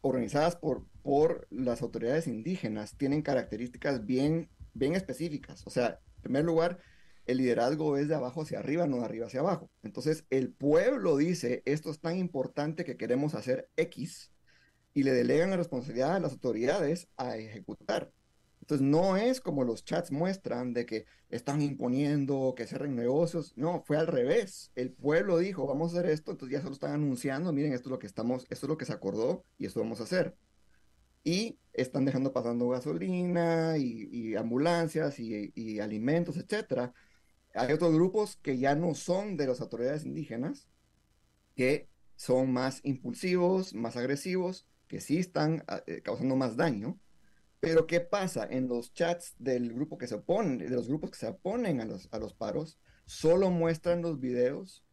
organizadas 0.00 0.56
por, 0.56 0.86
por 1.02 1.46
las 1.50 1.82
autoridades 1.82 2.26
indígenas 2.26 2.96
tienen 2.96 3.22
características 3.22 4.04
bien, 4.04 4.50
bien 4.74 4.94
específicas. 4.94 5.66
O 5.66 5.70
sea, 5.70 6.00
en 6.16 6.22
primer 6.22 6.44
lugar, 6.44 6.78
el 7.26 7.38
liderazgo 7.38 7.96
es 7.96 8.08
de 8.08 8.14
abajo 8.14 8.42
hacia 8.42 8.58
arriba, 8.58 8.86
no 8.86 8.98
de 8.98 9.04
arriba 9.04 9.26
hacia 9.26 9.40
abajo. 9.40 9.70
Entonces, 9.82 10.24
el 10.30 10.52
pueblo 10.52 11.16
dice, 11.16 11.62
esto 11.66 11.90
es 11.90 12.00
tan 12.00 12.16
importante 12.16 12.84
que 12.84 12.96
queremos 12.96 13.34
hacer 13.34 13.68
X, 13.76 14.32
y 14.94 15.02
le 15.04 15.12
delegan 15.12 15.50
la 15.50 15.56
responsabilidad 15.56 16.16
a 16.16 16.20
las 16.20 16.32
autoridades 16.32 17.08
a 17.16 17.36
ejecutar. 17.36 18.12
Entonces 18.62 18.86
no 18.86 19.16
es 19.16 19.40
como 19.40 19.64
los 19.64 19.84
chats 19.84 20.12
muestran 20.12 20.72
de 20.72 20.86
que 20.86 21.04
están 21.30 21.60
imponiendo 21.62 22.54
que 22.56 22.66
cierren 22.66 22.94
negocios. 22.94 23.52
No, 23.56 23.82
fue 23.84 23.96
al 23.96 24.06
revés. 24.06 24.70
El 24.76 24.92
pueblo 24.92 25.38
dijo, 25.38 25.66
vamos 25.66 25.92
a 25.92 25.98
hacer 25.98 26.10
esto, 26.10 26.30
entonces 26.30 26.52
ya 26.52 26.60
se 26.62 26.68
lo 26.68 26.72
están 26.72 26.92
anunciando, 26.92 27.52
miren, 27.52 27.72
esto 27.72 27.88
es 27.88 27.90
lo 27.90 27.98
que 27.98 28.06
estamos, 28.06 28.46
esto 28.50 28.66
es 28.66 28.70
lo 28.70 28.78
que 28.78 28.84
se 28.84 28.92
acordó 28.92 29.44
y 29.58 29.66
esto 29.66 29.80
vamos 29.80 29.98
a 30.00 30.04
hacer. 30.04 30.36
Y 31.24 31.58
están 31.72 32.04
dejando 32.04 32.32
pasando 32.32 32.68
gasolina 32.68 33.78
y, 33.78 34.36
ambulancias 34.36 35.18
y, 35.18 35.80
alimentos, 35.80 36.36
etcétera. 36.36 36.94
Hay 37.54 37.72
otros 37.72 37.92
grupos 37.92 38.36
que 38.36 38.58
ya 38.58 38.76
no 38.76 38.94
son 38.94 39.36
de 39.36 39.48
las 39.48 39.60
autoridades 39.60 40.04
indígenas, 40.06 40.68
que 41.56 41.88
son 42.14 42.52
más 42.52 42.80
impulsivos, 42.84 43.74
más 43.74 43.96
agresivos, 43.96 44.66
que 44.86 45.00
sí 45.00 45.18
están 45.18 45.64
ah, 45.66 45.82
eh, 45.86 46.00
causando 46.02 46.36
más 46.36 46.56
daño 46.56 47.00
pero 47.62 47.86
¿qué 47.86 48.00
pasa? 48.00 48.44
En 48.50 48.66
los 48.66 48.92
chats 48.92 49.36
del 49.38 49.72
grupo 49.72 49.96
que 49.96 50.08
se 50.08 50.16
oponen, 50.16 50.58
de 50.58 50.68
los 50.68 50.88
grupos 50.88 51.12
que 51.12 51.18
se 51.18 51.28
oponen 51.28 51.80
a 51.80 51.84
los, 51.84 52.08
a 52.10 52.18
los 52.18 52.34
paros, 52.34 52.80
solo 53.06 53.50
muestran 53.50 54.02
los 54.02 54.18
videos 54.18 54.84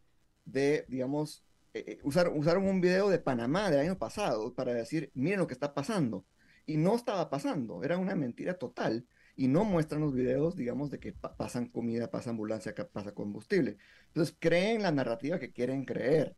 de, 0.45 0.85
digamos, 0.87 1.43
eh, 1.73 1.83
eh, 1.87 1.99
usaron 2.03 2.67
un 2.67 2.79
video 2.79 3.09
de 3.09 3.17
Panamá 3.17 3.71
del 3.71 3.79
año 3.79 3.97
pasado 3.97 4.53
para 4.53 4.71
decir, 4.71 5.09
miren 5.15 5.39
lo 5.39 5.47
que 5.47 5.55
está 5.55 5.73
pasando. 5.73 6.27
Y 6.67 6.77
no 6.77 6.95
estaba 6.95 7.31
pasando, 7.31 7.83
era 7.83 7.97
una 7.97 8.13
mentira 8.13 8.53
total. 8.59 9.07
Y 9.35 9.47
no 9.47 9.63
muestran 9.63 10.01
los 10.01 10.13
videos, 10.13 10.55
digamos, 10.55 10.91
de 10.91 10.99
que 10.99 11.13
pasan 11.13 11.69
comida, 11.69 12.11
pasa 12.11 12.29
ambulancia, 12.29 12.75
pasa 12.93 13.15
combustible. 13.15 13.77
Entonces 14.09 14.35
creen 14.37 14.83
la 14.83 14.91
narrativa 14.91 15.39
que 15.39 15.51
quieren 15.51 15.85
creer. 15.85 16.35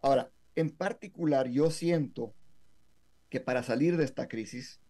Ahora, 0.00 0.32
en 0.56 0.70
particular, 0.70 1.48
yo 1.48 1.70
siento 1.70 2.34
que 3.28 3.38
para 3.38 3.62
salir 3.62 3.96
de 3.96 4.04
esta 4.04 4.26
crisis, 4.26 4.80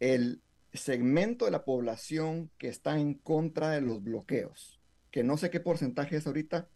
el 0.00 0.42
segmento 0.72 1.44
de 1.44 1.50
la 1.50 1.64
población 1.64 2.50
que 2.58 2.68
está 2.68 2.98
en 2.98 3.14
contra 3.14 3.70
de 3.70 3.80
los 3.80 4.02
bloqueos, 4.02 4.80
que 5.10 5.22
no 5.22 5.36
sé 5.36 5.50
qué 5.50 5.60
porcentaje 5.60 6.16
es 6.16 6.26
ahorita, 6.26 6.68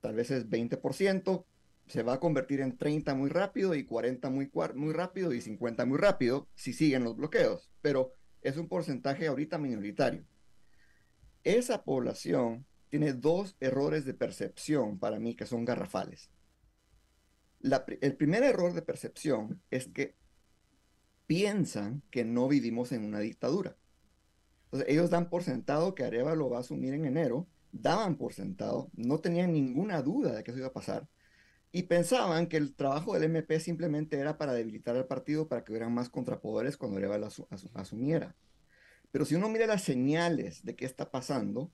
tal 0.00 0.14
vez 0.14 0.30
es 0.30 0.48
20%, 0.48 1.44
se 1.86 2.02
va 2.02 2.14
a 2.14 2.20
convertir 2.20 2.60
en 2.60 2.76
30 2.76 3.14
muy 3.14 3.28
rápido 3.28 3.74
y 3.74 3.84
40 3.84 4.30
muy, 4.30 4.50
muy 4.74 4.92
rápido 4.92 5.32
y 5.32 5.40
50 5.40 5.84
muy 5.84 5.98
rápido 5.98 6.48
si 6.54 6.72
siguen 6.72 7.04
los 7.04 7.16
bloqueos, 7.16 7.70
pero 7.82 8.14
es 8.40 8.56
un 8.56 8.68
porcentaje 8.68 9.26
ahorita 9.26 9.58
minoritario. 9.58 10.24
Esa 11.44 11.82
población 11.82 12.66
tiene 12.88 13.12
dos 13.12 13.56
errores 13.60 14.04
de 14.04 14.14
percepción 14.14 14.98
para 14.98 15.18
mí 15.18 15.34
que 15.34 15.46
son 15.46 15.64
garrafales. 15.64 16.30
el 18.00 18.16
primer 18.16 18.42
error 18.42 18.72
de 18.72 18.82
percepción 18.82 19.62
es 19.70 19.88
que 19.88 20.16
piensan 21.32 22.02
que 22.10 22.26
no 22.26 22.46
vivimos 22.46 22.92
en 22.92 23.06
una 23.06 23.18
dictadura. 23.18 23.74
Ellos 24.86 25.08
dan 25.08 25.30
por 25.30 25.42
sentado 25.42 25.94
que 25.94 26.04
Areva 26.04 26.34
lo 26.34 26.50
va 26.50 26.58
a 26.58 26.60
asumir 26.60 26.92
en 26.92 27.06
enero, 27.06 27.48
daban 27.72 28.18
por 28.18 28.34
sentado, 28.34 28.90
no 28.92 29.20
tenían 29.20 29.54
ninguna 29.54 30.02
duda 30.02 30.34
de 30.34 30.44
que 30.44 30.50
eso 30.50 30.58
iba 30.58 30.68
a 30.68 30.74
pasar, 30.74 31.08
y 31.72 31.84
pensaban 31.84 32.48
que 32.48 32.58
el 32.58 32.74
trabajo 32.74 33.14
del 33.14 33.22
MP 33.22 33.60
simplemente 33.60 34.18
era 34.18 34.36
para 34.36 34.52
debilitar 34.52 34.94
al 34.94 35.06
partido 35.06 35.48
para 35.48 35.64
que 35.64 35.72
hubieran 35.72 35.94
más 35.94 36.10
contrapoderes 36.10 36.76
cuando 36.76 36.98
Areva 36.98 37.16
lo 37.16 37.30
asumiera. 37.72 38.36
Pero 39.10 39.24
si 39.24 39.34
uno 39.34 39.48
mira 39.48 39.66
las 39.66 39.82
señales 39.82 40.62
de 40.66 40.76
qué 40.76 40.84
está 40.84 41.10
pasando, 41.10 41.72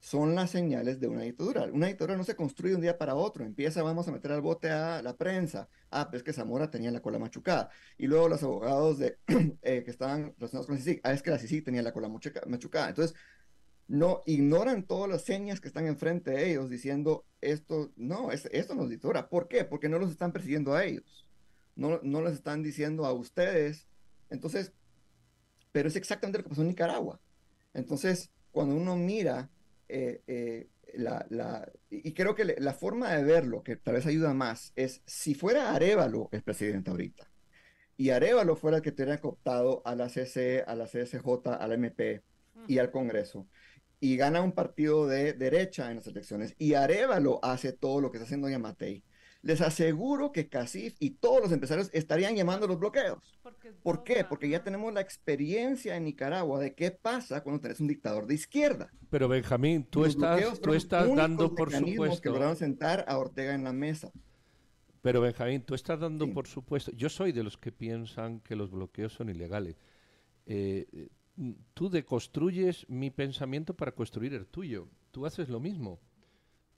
son 0.00 0.34
las 0.34 0.50
señales 0.50 1.00
de 1.00 1.08
una 1.08 1.22
dictadura. 1.22 1.64
Una 1.72 1.88
dictadura 1.88 2.16
no 2.16 2.24
se 2.24 2.36
construye 2.36 2.74
un 2.74 2.80
día 2.80 2.98
para 2.98 3.14
otro. 3.14 3.44
Empieza, 3.44 3.82
vamos 3.82 4.06
a 4.08 4.12
meter 4.12 4.32
al 4.32 4.40
bote 4.40 4.70
a 4.70 5.02
la 5.02 5.16
prensa. 5.16 5.68
Ah, 5.90 6.08
pues 6.08 6.20
es 6.20 6.22
que 6.24 6.32
Zamora 6.32 6.70
tenía 6.70 6.90
la 6.90 7.02
cola 7.02 7.18
machucada. 7.18 7.70
Y 7.96 8.06
luego 8.06 8.28
los 8.28 8.42
abogados 8.42 8.98
de, 8.98 9.18
eh, 9.62 9.82
que 9.84 9.90
estaban 9.90 10.34
relacionados 10.38 10.66
con 10.66 10.76
la 10.76 10.82
CICIC, 10.82 11.00
ah, 11.02 11.12
es 11.12 11.22
que 11.22 11.30
la 11.30 11.38
CICIC 11.38 11.64
tenía 11.64 11.82
la 11.82 11.92
cola 11.92 12.08
machucada. 12.08 12.88
Entonces, 12.88 13.16
no 13.88 14.22
ignoran 14.26 14.84
todas 14.84 15.10
las 15.10 15.22
señas 15.22 15.60
que 15.60 15.68
están 15.68 15.86
enfrente 15.86 16.30
de 16.30 16.50
ellos 16.50 16.70
diciendo 16.70 17.24
esto, 17.40 17.90
no, 17.96 18.30
es, 18.30 18.46
esto 18.52 18.74
no 18.74 18.84
es 18.84 18.90
dictadura. 18.90 19.28
¿Por 19.28 19.48
qué? 19.48 19.64
Porque 19.64 19.88
no 19.88 19.98
los 19.98 20.10
están 20.10 20.32
persiguiendo 20.32 20.74
a 20.74 20.84
ellos. 20.84 21.26
No, 21.74 22.00
no 22.02 22.22
les 22.22 22.34
están 22.34 22.62
diciendo 22.62 23.04
a 23.04 23.12
ustedes. 23.12 23.88
Entonces, 24.30 24.72
pero 25.72 25.88
es 25.88 25.96
exactamente 25.96 26.38
lo 26.38 26.44
que 26.44 26.50
pasó 26.50 26.62
en 26.62 26.68
Nicaragua. 26.68 27.20
Entonces, 27.74 28.30
cuando 28.52 28.74
uno 28.74 28.96
mira 28.96 29.50
eh, 29.88 30.22
eh, 30.26 30.68
la, 30.94 31.26
la, 31.30 31.70
y 31.90 32.12
creo 32.14 32.34
que 32.34 32.44
la 32.44 32.72
forma 32.74 33.14
de 33.14 33.24
verlo, 33.24 33.62
que 33.62 33.76
tal 33.76 33.94
vez 33.94 34.06
ayuda 34.06 34.34
más, 34.34 34.72
es 34.76 35.02
si 35.06 35.34
fuera 35.34 35.74
Arevalo 35.74 36.28
el 36.32 36.42
presidente 36.42 36.90
ahorita, 36.90 37.30
y 37.96 38.10
Arevalo 38.10 38.56
fuera 38.56 38.78
el 38.78 38.82
que 38.82 38.92
tuviera 38.92 39.20
cooptado 39.20 39.82
a 39.84 39.94
la 39.94 40.08
CC, 40.08 40.64
a 40.66 40.74
la 40.74 40.86
CSJ, 40.86 41.26
a 41.46 41.66
la 41.66 41.74
MP 41.74 42.22
y 42.66 42.78
al 42.78 42.90
Congreso, 42.90 43.48
y 44.00 44.16
gana 44.16 44.42
un 44.42 44.52
partido 44.52 45.06
de 45.06 45.32
derecha 45.32 45.90
en 45.90 45.96
las 45.96 46.06
elecciones, 46.06 46.54
y 46.58 46.74
Arevalo 46.74 47.40
hace 47.42 47.72
todo 47.72 48.00
lo 48.00 48.10
que 48.10 48.18
está 48.18 48.26
haciendo 48.26 48.48
Yamatei, 48.48 49.04
les 49.48 49.62
aseguro 49.62 50.30
que 50.30 50.50
Casif 50.50 50.94
y 51.00 51.08
todos 51.08 51.40
los 51.40 51.52
empresarios 51.52 51.88
estarían 51.94 52.36
llamando 52.36 52.66
los 52.66 52.78
bloqueos. 52.78 53.40
¿Por 53.82 54.04
qué? 54.04 54.22
Porque 54.22 54.46
ya 54.46 54.62
tenemos 54.62 54.92
la 54.92 55.00
experiencia 55.00 55.96
en 55.96 56.04
Nicaragua 56.04 56.60
de 56.60 56.74
qué 56.74 56.90
pasa 56.90 57.42
cuando 57.42 57.62
tenés 57.62 57.80
un 57.80 57.86
dictador 57.86 58.26
de 58.26 58.34
izquierda. 58.34 58.92
Pero 59.08 59.26
Benjamín, 59.26 59.84
tú 59.84 60.04
estás, 60.04 60.60
tú 60.60 60.74
estás 60.74 61.14
dando 61.14 61.54
por 61.54 61.72
supuesto 61.72 62.20
que 62.20 62.28
lograron 62.28 62.56
sentar 62.56 63.06
a 63.08 63.16
Ortega 63.16 63.54
en 63.54 63.64
la 63.64 63.72
mesa. 63.72 64.12
Pero 65.00 65.22
Benjamín, 65.22 65.62
tú 65.62 65.74
estás 65.74 65.98
dando 65.98 66.30
por 66.30 66.46
supuesto. 66.46 66.92
Yo 66.92 67.08
soy 67.08 67.32
de 67.32 67.42
los 67.42 67.56
que 67.56 67.72
piensan 67.72 68.40
que 68.40 68.54
los 68.54 68.70
bloqueos 68.70 69.14
son 69.14 69.30
ilegales. 69.30 69.76
Eh, 70.44 71.08
tú 71.72 71.88
deconstruyes 71.88 72.86
mi 72.90 73.08
pensamiento 73.08 73.72
para 73.72 73.92
construir 73.92 74.34
el 74.34 74.46
tuyo. 74.46 74.88
Tú 75.10 75.24
haces 75.24 75.48
lo 75.48 75.58
mismo 75.58 76.00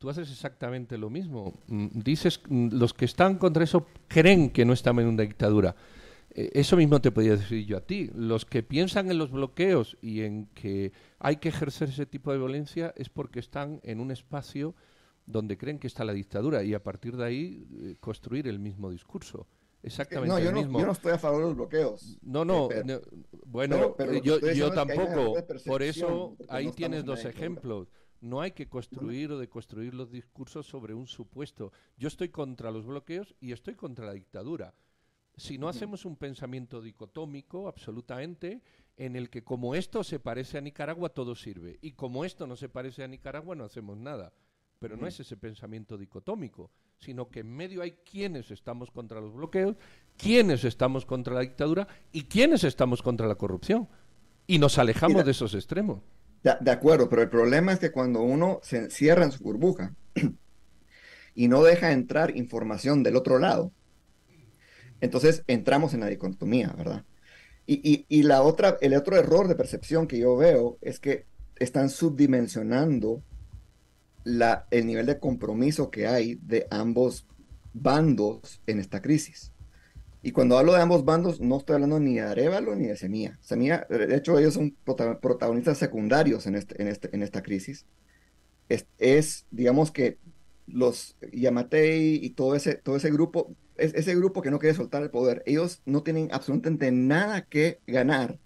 tú 0.01 0.09
haces 0.09 0.31
exactamente 0.31 0.97
lo 0.97 1.11
mismo. 1.11 1.61
Mm, 1.67 2.01
dices, 2.03 2.41
mm, 2.49 2.71
los 2.73 2.95
que 2.95 3.05
están 3.05 3.37
contra 3.37 3.63
eso 3.63 3.87
creen 4.09 4.51
que 4.51 4.65
no 4.65 4.73
estamos 4.73 5.03
en 5.03 5.09
una 5.11 5.23
dictadura. 5.23 5.77
Eh, 6.31 6.51
eso 6.55 6.77
mismo 6.77 7.01
te 7.01 7.13
podía 7.13 7.37
decir 7.37 7.67
yo 7.67 7.77
a 7.77 7.83
ti. 7.83 8.11
Los 8.15 8.47
que 8.47 8.63
piensan 8.63 9.11
en 9.11 9.19
los 9.19 9.31
bloqueos 9.31 9.99
y 10.01 10.23
en 10.23 10.47
que 10.55 10.93
hay 11.19 11.37
que 11.37 11.51
ejercer 11.51 11.91
ese 11.91 12.07
tipo 12.07 12.33
de 12.33 12.39
violencia 12.39 12.95
es 12.97 13.11
porque 13.11 13.41
están 13.41 13.79
en 13.85 14.01
un 14.01 14.11
espacio 14.11 14.75
donde 15.27 15.59
creen 15.59 15.79
que 15.79 15.87
está 15.87 16.03
la 16.03 16.15
dictadura 16.15 16.65
y 16.65 16.73
a 16.73 16.83
partir 16.83 17.17
de 17.19 17.25
ahí 17.25 17.69
eh, 17.71 17.97
construir 18.01 18.49
el 18.49 18.59
mismo 18.59 18.91
discurso. 18.91 19.47
Exactamente 19.83 20.29
no, 20.35 20.39
yo 20.39 20.49
el 20.49 20.55
mismo. 20.55 20.73
No, 20.73 20.79
yo 20.81 20.87
no 20.87 20.93
estoy 20.93 21.13
a 21.13 21.19
favor 21.19 21.41
de 21.41 21.47
los 21.49 21.57
bloqueos. 21.57 22.19
No, 22.23 22.47
no, 22.47 22.71
eh, 22.71 23.03
bueno, 23.45 23.97
yo, 24.23 24.39
yo 24.53 24.73
tampoco. 24.73 25.35
Por 25.67 25.83
eso 25.83 26.37
ahí 26.49 26.71
tienes 26.73 27.05
dos 27.05 27.23
ejemplos. 27.27 27.89
No 28.21 28.41
hay 28.41 28.53
que 28.53 28.69
construir 28.69 29.33
o 29.33 29.39
deconstruir 29.39 29.95
los 29.95 30.11
discursos 30.11 30.67
sobre 30.67 30.95
un 30.95 31.07
supuesto. 31.07 31.73
Yo 31.97 32.09
estoy 32.09 32.29
contra 32.29 32.71
los 32.71 32.87
bloqueos 32.87 33.35
y 33.41 33.53
estoy 33.53 33.75
contra 33.75 34.07
la 34.07 34.13
dictadura. 34.13 34.75
Si 35.37 35.57
no 35.57 35.69
hacemos 35.69 36.05
un 36.05 36.17
pensamiento 36.17 36.83
dicotómico, 36.83 37.67
absolutamente, 37.67 38.61
en 38.99 39.17
el 39.17 39.31
que 39.31 39.43
como 39.43 39.75
esto 39.75 40.05
se 40.05 40.19
parece 40.19 40.59
a 40.59 40.61
Nicaragua, 40.61 41.09
todo 41.09 41.35
sirve. 41.35 41.79
Y 41.81 41.93
como 41.93 42.27
esto 42.27 42.47
no 42.47 42.57
se 42.57 42.69
parece 42.69 43.03
a 43.03 43.09
Nicaragua, 43.09 43.55
no 43.55 43.65
hacemos 43.65 43.97
nada. 43.97 44.35
Pero 44.79 44.97
no 44.97 45.07
es 45.07 45.19
ese 45.21 45.37
pensamiento 45.37 45.97
dicotómico, 45.97 46.71
sino 46.99 47.29
que 47.29 47.41
en 47.41 47.51
medio 47.55 47.83
hay 47.83 47.93
quienes 47.93 48.51
estamos 48.51 48.91
contra 48.91 49.21
los 49.21 49.33
bloqueos, 49.33 49.77
quienes 50.17 50.65
estamos 50.65 51.07
contra 51.07 51.35
la 51.35 51.41
dictadura 51.41 51.89
y 52.13 52.25
quienes 52.25 52.65
estamos 52.65 53.03
contra 53.03 53.27
la 53.27 53.37
corrupción. 53.37 53.89
Y 54.47 54.59
nos 54.59 54.79
alejamos 54.79 55.25
de 55.25 55.31
esos 55.31 55.55
extremos. 55.55 56.01
De, 56.43 56.71
acuerdo, 56.71 57.09
pero 57.11 57.21
el 57.21 57.29
problema 57.29 57.73
es 57.73 57.79
que 57.79 57.93
cuando 57.93 58.23
uno 58.23 58.61
se 58.63 58.79
encierra 58.79 59.25
en 59.25 59.33
su 59.33 59.45
burbuja 59.45 59.95
y 61.35 61.49
no 61.49 61.63
deja 61.63 61.93
entrar 61.93 62.35
información 62.35 63.03
del 63.03 63.17
otro 63.17 63.39
lado, 63.39 63.73
entonces 65.03 65.45
entramos 65.49 65.93
en 65.93 66.01
la 66.01 66.07
dicotomía, 66.07 66.73
¿verdad? 66.77 67.05
Y, 67.67 68.23
la 68.25 68.43
otra, 68.43 68.79
el 68.81 68.95
otro 68.95 69.17
error 69.17 69.47
de 69.47 69.55
percepción 69.55 70.09
que 70.09 70.19
yo 70.19 70.37
veo 70.37 70.79
es 70.81 70.99
que 70.99 71.27
están 71.57 71.89
subdimensionando 71.89 73.23
la, 74.25 74.67
el 74.73 74.87
nivel 74.87 75.07
de 75.07 75.21
compromiso 75.21 75.89
que 75.89 76.09
hay 76.09 76.35
de 76.43 76.67
ambos 76.71 77.29
bandos 77.73 78.61
en 78.67 78.81
esta 78.81 79.01
crisis. 79.01 79.53
Y 80.23 80.33
cuando 80.33 80.59
hablo 80.59 80.75
de 80.75 80.83
ambos 80.83 81.05
bandos, 81.05 81.41
no 81.41 81.57
estoy 81.57 81.75
hablando 81.75 81.99
ni 81.99 82.15
de 82.15 82.21
Arevalo 82.21 82.77
ni 82.77 82.87
de 82.87 82.97
Semilla. 82.97 83.39
Semilla, 83.41 83.87
de 83.89 84.15
hecho, 84.15 84.39
ellos 84.39 84.55
son 84.55 84.77
protagonistas 84.85 85.79
secundarios 85.79 86.47
en, 86.47 86.57
este, 86.57 86.81
en, 86.81 86.89
este, 86.89 87.09
en 87.15 87.23
esta 87.23 87.43
crisis. 87.43 87.87
Es, 88.99 89.47
digamos 89.51 89.91
que 89.91 90.19
los 90.67 91.17
Yamatei 91.33 92.21
y 92.23 92.31
todo 92.31 92.55
ese, 92.55 92.75
todo 92.75 92.97
ese 92.97 93.11
grupo, 93.11 93.55
es, 93.77 93.95
ese 93.95 94.15
grupo 94.15 94.43
que 94.43 94.51
no 94.51 94.59
quiere 94.59 94.77
soltar 94.77 95.03
el 95.03 95.11
poder, 95.11 95.43
ellos 95.47 95.83
no 95.87 96.03
tienen 96.03 96.29
absolutamente 96.33 96.93
nada 96.93 97.43
que 97.43 97.81
ganar 97.87 98.39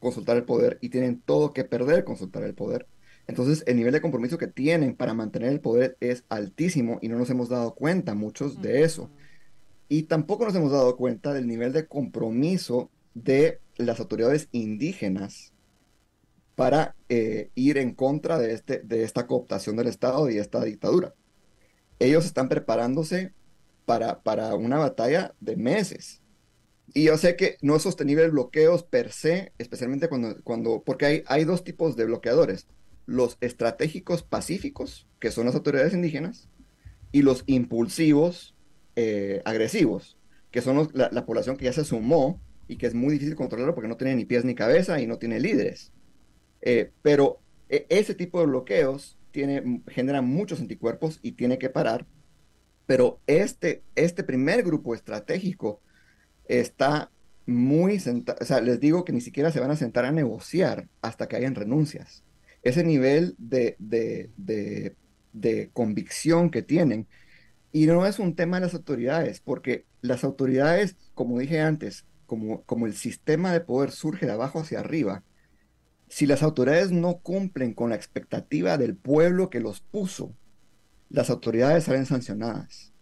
con 0.00 0.12
soltar 0.12 0.36
el 0.36 0.44
poder 0.44 0.78
y 0.80 0.88
tienen 0.88 1.20
todo 1.20 1.52
que 1.52 1.64
perder 1.64 2.04
con 2.04 2.16
soltar 2.16 2.42
el 2.42 2.54
poder. 2.54 2.88
Entonces, 3.28 3.62
el 3.66 3.76
nivel 3.76 3.92
de 3.92 4.00
compromiso 4.00 4.36
que 4.36 4.48
tienen 4.48 4.96
para 4.96 5.14
mantener 5.14 5.50
el 5.52 5.60
poder 5.60 5.96
es 6.00 6.24
altísimo 6.28 6.98
y 7.00 7.08
no 7.08 7.16
nos 7.16 7.30
hemos 7.30 7.48
dado 7.48 7.74
cuenta 7.74 8.14
muchos 8.14 8.60
de 8.60 8.82
eso. 8.82 9.12
Y 9.92 10.04
tampoco 10.04 10.46
nos 10.46 10.54
hemos 10.54 10.72
dado 10.72 10.96
cuenta 10.96 11.34
del 11.34 11.46
nivel 11.46 11.74
de 11.74 11.86
compromiso 11.86 12.90
de 13.12 13.60
las 13.76 14.00
autoridades 14.00 14.48
indígenas 14.50 15.52
para 16.54 16.96
eh, 17.10 17.50
ir 17.56 17.76
en 17.76 17.94
contra 17.94 18.38
de, 18.38 18.54
este, 18.54 18.78
de 18.78 19.02
esta 19.02 19.26
cooptación 19.26 19.76
del 19.76 19.88
Estado 19.88 20.30
y 20.30 20.38
esta 20.38 20.64
dictadura. 20.64 21.12
Ellos 21.98 22.24
están 22.24 22.48
preparándose 22.48 23.34
para, 23.84 24.22
para 24.22 24.54
una 24.54 24.78
batalla 24.78 25.34
de 25.40 25.56
meses. 25.56 26.22
Y 26.94 27.02
yo 27.02 27.18
sé 27.18 27.36
que 27.36 27.58
no 27.60 27.76
es 27.76 27.82
sostenible 27.82 28.30
bloqueos 28.30 28.84
per 28.84 29.12
se, 29.12 29.52
especialmente 29.58 30.08
cuando, 30.08 30.42
cuando 30.42 30.82
porque 30.82 31.04
hay, 31.04 31.22
hay 31.26 31.44
dos 31.44 31.64
tipos 31.64 31.96
de 31.96 32.06
bloqueadores. 32.06 32.66
Los 33.04 33.36
estratégicos 33.42 34.22
pacíficos, 34.22 35.06
que 35.20 35.30
son 35.30 35.44
las 35.44 35.54
autoridades 35.54 35.92
indígenas, 35.92 36.48
y 37.12 37.20
los 37.20 37.44
impulsivos, 37.44 38.51
eh, 38.96 39.42
agresivos, 39.44 40.18
que 40.50 40.60
son 40.60 40.88
la, 40.92 41.26
población 41.26 41.56
que 41.56 41.64
ya 41.64 41.72
se 41.72 41.84
sumó 41.84 42.40
y 42.68 42.76
que 42.76 42.86
es 42.86 42.94
muy 42.94 43.14
difícil 43.14 43.34
controlarlo 43.36 43.74
porque 43.74 43.88
no 43.88 43.96
tiene 43.96 44.16
ni 44.16 44.24
pies 44.24 44.44
ni 44.44 44.54
cabeza 44.54 45.00
y 45.00 45.06
no 45.06 45.18
tiene 45.18 45.40
líderes. 45.40 45.92
Eh, 46.60 46.90
pero 47.02 47.40
e, 47.68 47.86
ese 47.88 48.14
tipo 48.14 48.40
de 48.40 48.46
bloqueos 48.46 49.18
tiene, 49.30 49.82
genera 49.88 50.22
muchos 50.22 50.60
anticuerpos 50.60 51.20
y 51.22 51.32
tiene 51.32 51.58
que 51.58 51.70
parar. 51.70 52.06
Pero 52.86 53.20
este, 53.26 53.82
este 53.94 54.24
primer 54.24 54.62
grupo 54.62 54.94
estratégico 54.94 55.80
está 56.44 57.10
muy 57.46 57.98
sentado, 57.98 58.38
o 58.40 58.44
sea, 58.44 58.60
les 58.60 58.78
digo 58.78 59.04
que 59.04 59.12
ni 59.12 59.20
siquiera 59.20 59.50
se 59.50 59.60
van 59.60 59.70
a 59.70 59.76
sentar 59.76 60.04
a 60.04 60.12
negociar 60.12 60.88
hasta 61.00 61.28
que 61.28 61.36
hayan 61.36 61.54
renuncias. 61.54 62.24
Ese 62.62 62.84
nivel 62.84 63.34
de, 63.38 63.76
de, 63.78 64.94
de 65.32 65.70
convicción 65.72 66.50
que 66.50 66.62
tienen 66.62 67.06
y 67.72 67.86
no 67.86 68.06
es 68.06 68.18
un 68.18 68.34
tema 68.36 68.58
de 68.58 68.66
las 68.66 68.74
autoridades, 68.74 69.40
porque 69.40 69.86
las 70.02 70.24
autoridades, 70.24 70.96
como 71.14 71.38
dije 71.38 71.60
antes, 71.60 72.04
como, 72.26 72.62
como 72.64 72.86
el 72.86 72.94
sistema 72.94 73.52
de 73.52 73.60
poder 73.60 73.90
surge 73.90 74.26
de 74.26 74.32
abajo 74.32 74.60
hacia 74.60 74.80
arriba, 74.80 75.24
si 76.08 76.26
las 76.26 76.42
autoridades 76.42 76.92
no 76.92 77.18
cumplen 77.18 77.72
con 77.72 77.90
la 77.90 77.96
expectativa 77.96 78.76
del 78.76 78.96
pueblo 78.96 79.48
que 79.48 79.60
los 79.60 79.80
puso, 79.80 80.34
las 81.08 81.30
autoridades 81.30 81.84
salen 81.84 82.04
sancionadas. 82.04 82.92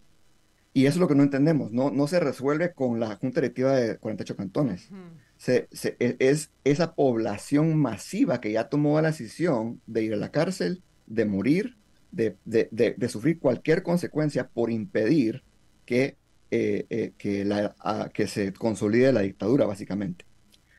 Y 0.73 0.85
eso 0.85 0.95
es 0.95 0.99
lo 1.01 1.09
que 1.09 1.15
no 1.15 1.23
entendemos, 1.23 1.71
no, 1.71 1.91
no 1.91 2.07
se 2.07 2.21
resuelve 2.21 2.73
con 2.73 3.01
la 3.01 3.17
Junta 3.17 3.41
Directiva 3.41 3.73
de 3.73 3.97
48 3.97 4.37
cantones. 4.37 4.89
se, 5.35 5.67
e, 5.99 6.15
es 6.19 6.51
esa 6.63 6.95
población 6.95 7.75
masiva 7.77 8.39
que 8.39 8.53
ya 8.53 8.69
tomó 8.69 9.01
la 9.01 9.09
decisión 9.09 9.81
de 9.85 10.03
ir 10.03 10.13
a 10.13 10.17
la 10.17 10.31
cárcel, 10.31 10.81
de 11.07 11.25
morir, 11.25 11.77
de, 12.11 13.09
sufrir 13.09 13.39
cualquier 13.39 13.83
consecuencia 13.83 14.47
por 14.47 14.71
impedir 14.71 15.43
que, 15.85 16.17
eh, 16.51 16.85
eh, 16.89 17.13
que, 17.17 17.45
la, 17.45 17.75
que 18.13 18.27
se 18.27 18.53
consolide 18.53 19.11
la 19.11 19.21
dictadura, 19.21 19.65
básicamente. 19.65 20.25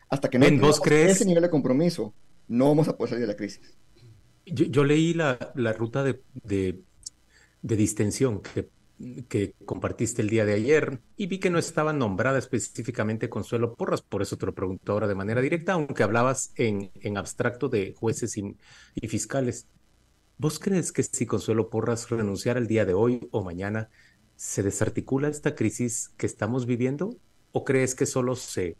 Hasta 0.09 0.29
que 0.29 0.38
no 0.38 0.47
tengamos 0.47 0.81
ese 0.87 1.25
nivel 1.25 1.42
de 1.42 1.51
compromiso, 1.51 2.14
no 2.49 2.68
vamos 2.68 2.88
a 2.88 2.97
poder 2.97 3.11
salir 3.11 3.27
de 3.27 3.33
la 3.33 3.37
crisis. 3.37 3.75
Yo, 4.45 4.85
leí 4.85 5.14
la, 5.14 5.38
ruta 5.79 6.03
de, 6.03 6.21
de, 6.42 6.83
distensión 7.62 8.42
que, 8.42 8.68
que, 9.29 9.55
compartiste 9.64 10.21
el 10.21 10.29
día 10.29 10.45
de 10.45 10.55
ayer 10.55 11.01
y 11.16 11.29
vi 11.29 11.38
que 11.38 11.49
no 11.49 11.59
estaba 11.59 11.92
nombrada 11.92 12.38
específicamente 12.38 13.31
Consuelo 13.31 13.75
Porras, 13.75 14.03
por 14.03 14.21
eso 14.21 14.37
te 14.37 14.47
lo 14.47 14.53
pregunto 14.53 14.92
ahora 14.92 15.07
de 15.07 15.14
manera 15.14 15.40
directa, 15.40 15.75
aunque 15.75 16.03
hablabas 16.03 16.53
en, 16.57 16.90
en 17.01 17.16
abstracto 17.16 17.68
de 17.68 17.95
jueces 17.97 18.37
y, 18.37 18.57
y 18.97 19.09
fiscales. 19.09 19.68
¿Vos 20.38 20.59
crees 20.59 20.92
que 20.92 21.03
si 21.03 21.27
Consuelo 21.27 21.71
Porras 21.71 22.11
renunciara 22.11 22.59
el 22.59 22.66
día 22.66 22.85
de 22.85 22.95
hoy 22.95 23.29
o 23.31 23.45
mañana, 23.45 23.90
se 24.37 24.62
desarticula 24.62 25.29
esta 25.29 25.55
crisis 25.55 26.11
que 26.16 26.27
estamos 26.27 26.66
viviendo? 26.66 27.16
¿O 27.53 27.64
crees 27.64 27.95
que 27.95 28.07
solo 28.07 28.35
se 28.35 28.77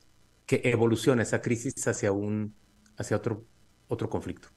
que 0.47 0.61
evoluciona 0.65 1.23
esa 1.23 1.41
crisis 1.41 1.87
hacia 1.87 2.13
un 2.13 2.55
hacia 2.97 3.17
otro 3.17 3.45
otro 3.89 4.11
conflicto? 4.11 4.49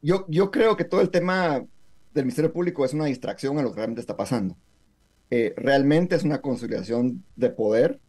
Yo, 0.00 0.26
yo 0.28 0.50
creo 0.50 0.76
que 0.76 0.84
todo 0.84 1.00
el 1.00 1.10
tema 1.10 1.64
del 2.12 2.24
Ministerio 2.24 2.52
Público 2.52 2.84
es 2.84 2.92
una 2.92 3.04
distracción 3.06 3.58
a 3.58 3.62
lo 3.62 3.70
que 3.70 3.76
realmente 3.76 4.00
está 4.00 4.16
pasando. 4.16 4.56
Eh, 5.30 5.54
realmente 5.56 6.16
es 6.16 6.24
una 6.24 6.40
consolidación 6.42 7.24
de 7.36 7.50
poder 7.50 8.00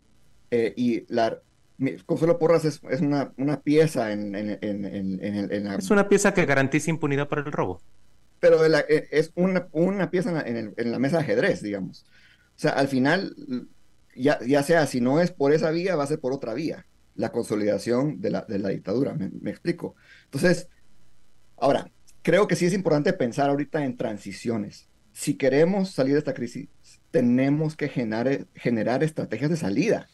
eh, 0.51 0.73
y 0.75 1.05
la, 1.13 1.41
Consuelo 2.05 2.39
Porras 2.39 2.65
es, 2.65 2.81
es 2.89 3.01
una, 3.01 3.33
una, 3.37 3.61
pieza 3.61 4.11
en, 4.11 4.35
en, 4.35 4.59
en, 4.61 5.63
la... 5.63 5.75
Es 5.75 5.89
una 5.91 6.07
pieza 6.07 6.33
que 6.33 6.45
garantiza 6.45 6.89
impunidad 6.89 7.27
para 7.27 7.41
el 7.41 7.51
robo. 7.51 7.81
Pero 8.39 8.65
e, 8.65 9.07
es 9.11 9.31
una, 9.35 9.67
una 9.71 10.11
pieza 10.11 10.43
en, 10.45 10.73
la 10.77 10.99
mesa 10.99 11.17
de 11.17 11.23
ajedrez, 11.23 11.61
digamos. 11.61 12.05
O 12.55 12.59
sea, 12.59 12.71
al 12.71 12.87
final, 12.87 13.35
ya, 14.15 14.39
ya 14.45 14.63
sea 14.63 14.85
si 14.87 15.01
no 15.01 15.21
es 15.21 15.31
por 15.31 15.53
esa 15.53 15.71
vía, 15.71 15.95
va 15.95 16.03
a 16.03 16.07
ser 16.07 16.19
por 16.19 16.33
otra 16.33 16.53
vía, 16.53 16.85
la 17.15 17.31
consolidación 17.31 18.21
de 18.21 18.31
la, 18.31 18.41
de 18.41 18.59
la 18.59 18.69
dictadura, 18.69 19.13
me, 19.13 19.29
me 19.41 19.49
explico. 19.49 19.95
Entonces, 20.25 20.67
ahora, 21.57 21.89
creo 22.21 22.47
que 22.47 22.55
sí 22.55 22.65
es 22.65 22.73
importante 22.73 23.13
pensar 23.13 23.49
ahorita 23.49 23.83
en 23.85 23.97
transiciones. 23.97 24.87
Si 25.11 25.35
queremos 25.35 25.91
salir 25.91 26.13
de 26.13 26.19
esta 26.19 26.33
crisis, 26.33 26.69
tenemos 27.11 27.75
que 27.75 27.89
generar, 27.89 28.47
generar 28.55 29.03
estrategias 29.03 29.51
de 29.51 29.57
salida. 29.57 30.07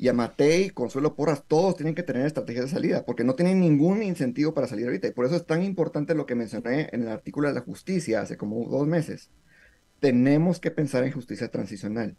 Y 0.00 0.06
Amatei, 0.06 0.70
Consuelo 0.70 1.16
Porras, 1.16 1.42
todos 1.48 1.74
tienen 1.74 1.96
que 1.96 2.04
tener 2.04 2.24
estrategias 2.24 2.66
de 2.66 2.70
salida, 2.70 3.04
porque 3.04 3.24
no 3.24 3.34
tienen 3.34 3.58
ningún 3.58 4.00
incentivo 4.00 4.54
para 4.54 4.68
salir 4.68 4.86
ahorita. 4.86 5.08
Y 5.08 5.10
por 5.10 5.26
eso 5.26 5.34
es 5.34 5.44
tan 5.44 5.64
importante 5.64 6.14
lo 6.14 6.24
que 6.24 6.36
mencioné 6.36 6.88
en 6.92 7.02
el 7.02 7.08
artículo 7.08 7.48
de 7.48 7.54
la 7.54 7.62
justicia 7.62 8.20
hace 8.20 8.36
como 8.36 8.64
dos 8.68 8.86
meses. 8.86 9.30
Tenemos 9.98 10.60
que 10.60 10.70
pensar 10.70 11.02
en 11.02 11.10
justicia 11.10 11.48
transicional. 11.48 12.16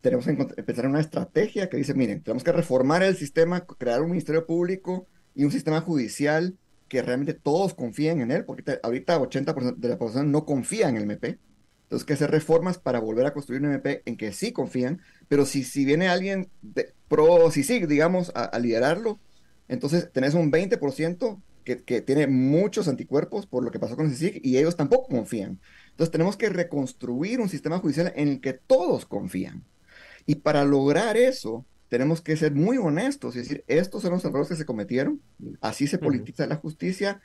Tenemos 0.00 0.26
que 0.26 0.34
pensar 0.34 0.86
en 0.86 0.90
una 0.90 1.00
estrategia 1.00 1.68
que 1.68 1.76
dice, 1.76 1.94
miren, 1.94 2.24
tenemos 2.24 2.42
que 2.42 2.52
reformar 2.52 3.04
el 3.04 3.14
sistema, 3.14 3.60
crear 3.60 4.02
un 4.02 4.10
ministerio 4.10 4.44
público 4.44 5.06
y 5.36 5.44
un 5.44 5.52
sistema 5.52 5.80
judicial 5.82 6.58
que 6.88 7.02
realmente 7.02 7.34
todos 7.34 7.72
confíen 7.72 8.20
en 8.20 8.32
él, 8.32 8.44
porque 8.44 8.80
ahorita 8.82 9.20
80% 9.20 9.76
de 9.76 9.88
la 9.88 9.96
población 9.96 10.32
no 10.32 10.44
confía 10.44 10.88
en 10.88 10.96
el 10.96 11.04
MP. 11.04 11.38
Entonces, 11.84 12.04
que 12.04 12.14
hacer 12.14 12.32
reformas 12.32 12.78
para 12.78 12.98
volver 12.98 13.26
a 13.26 13.32
construir 13.32 13.62
un 13.62 13.72
MP 13.72 14.02
en 14.06 14.16
que 14.16 14.32
sí 14.32 14.52
confían, 14.52 15.00
pero 15.30 15.46
si, 15.46 15.62
si 15.62 15.84
viene 15.84 16.08
alguien 16.08 16.50
de 16.60 16.92
pro 17.06 17.52
sí, 17.52 17.62
digamos, 17.86 18.32
a, 18.34 18.58
liderarlo, 18.58 19.20
entonces 19.68 20.10
tenés 20.12 20.34
un 20.34 20.50
20% 20.50 21.40
que, 21.62 21.84
que, 21.84 22.00
tiene 22.00 22.26
muchos 22.26 22.88
anticuerpos 22.88 23.46
por 23.46 23.62
lo 23.62 23.70
que 23.70 23.78
pasó 23.78 23.94
con 23.94 24.10
CICIG 24.10 24.40
y 24.44 24.58
ellos 24.58 24.74
tampoco 24.74 25.06
confían. 25.06 25.60
Entonces 25.90 26.10
tenemos 26.10 26.36
que 26.36 26.48
reconstruir 26.48 27.38
un 27.38 27.48
sistema 27.48 27.78
judicial 27.78 28.12
en 28.16 28.26
el 28.26 28.40
que 28.40 28.54
todos 28.54 29.06
confían. 29.06 29.62
Y 30.26 30.34
para 30.34 30.64
lograr 30.64 31.16
eso, 31.16 31.64
tenemos 31.88 32.22
que 32.22 32.36
ser 32.36 32.52
muy 32.52 32.78
honestos 32.78 33.36
y 33.36 33.38
decir, 33.38 33.62
estos 33.68 34.02
son 34.02 34.10
los 34.10 34.24
errores 34.24 34.48
que 34.48 34.56
se 34.56 34.66
cometieron, 34.66 35.22
así 35.60 35.86
se 35.86 35.98
politiza 35.98 36.48
la 36.48 36.56
justicia, 36.56 37.20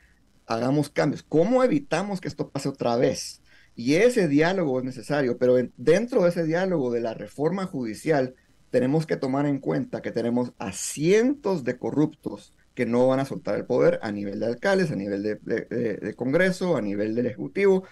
hagamos 0.46 0.90
cambios. 0.90 1.24
¿Cómo 1.24 1.64
evitamos 1.64 2.20
que 2.20 2.28
esto 2.28 2.50
pase 2.50 2.68
otra 2.68 2.94
vez? 2.94 3.42
Y 3.76 3.96
ese 3.96 4.26
diálogo 4.26 4.78
es 4.78 4.84
necesario, 4.84 5.36
pero 5.36 5.56
dentro 5.76 6.22
de 6.22 6.30
ese 6.30 6.44
diálogo 6.44 6.90
de 6.90 7.00
la 7.00 7.12
reforma 7.12 7.66
judicial, 7.66 8.34
tenemos 8.70 9.06
que 9.06 9.16
tomar 9.16 9.46
en 9.46 9.58
cuenta 9.58 10.00
que 10.02 10.10
tenemos 10.10 10.52
a 10.58 10.72
cientos 10.72 11.62
de 11.62 11.78
corruptos 11.78 12.54
que 12.74 12.86
no 12.86 13.06
van 13.06 13.20
a 13.20 13.26
soltar 13.26 13.54
el 13.56 13.64
poder 13.64 13.98
a 14.02 14.12
nivel 14.12 14.40
de 14.40 14.46
alcaldes, 14.46 14.90
a 14.90 14.96
nivel 14.96 15.22
de, 15.22 16.14
Congreso, 16.16 16.76
a 16.76 16.82
nivel 16.82 17.14
del 17.14 17.26
Ejecutivo. 17.26 17.84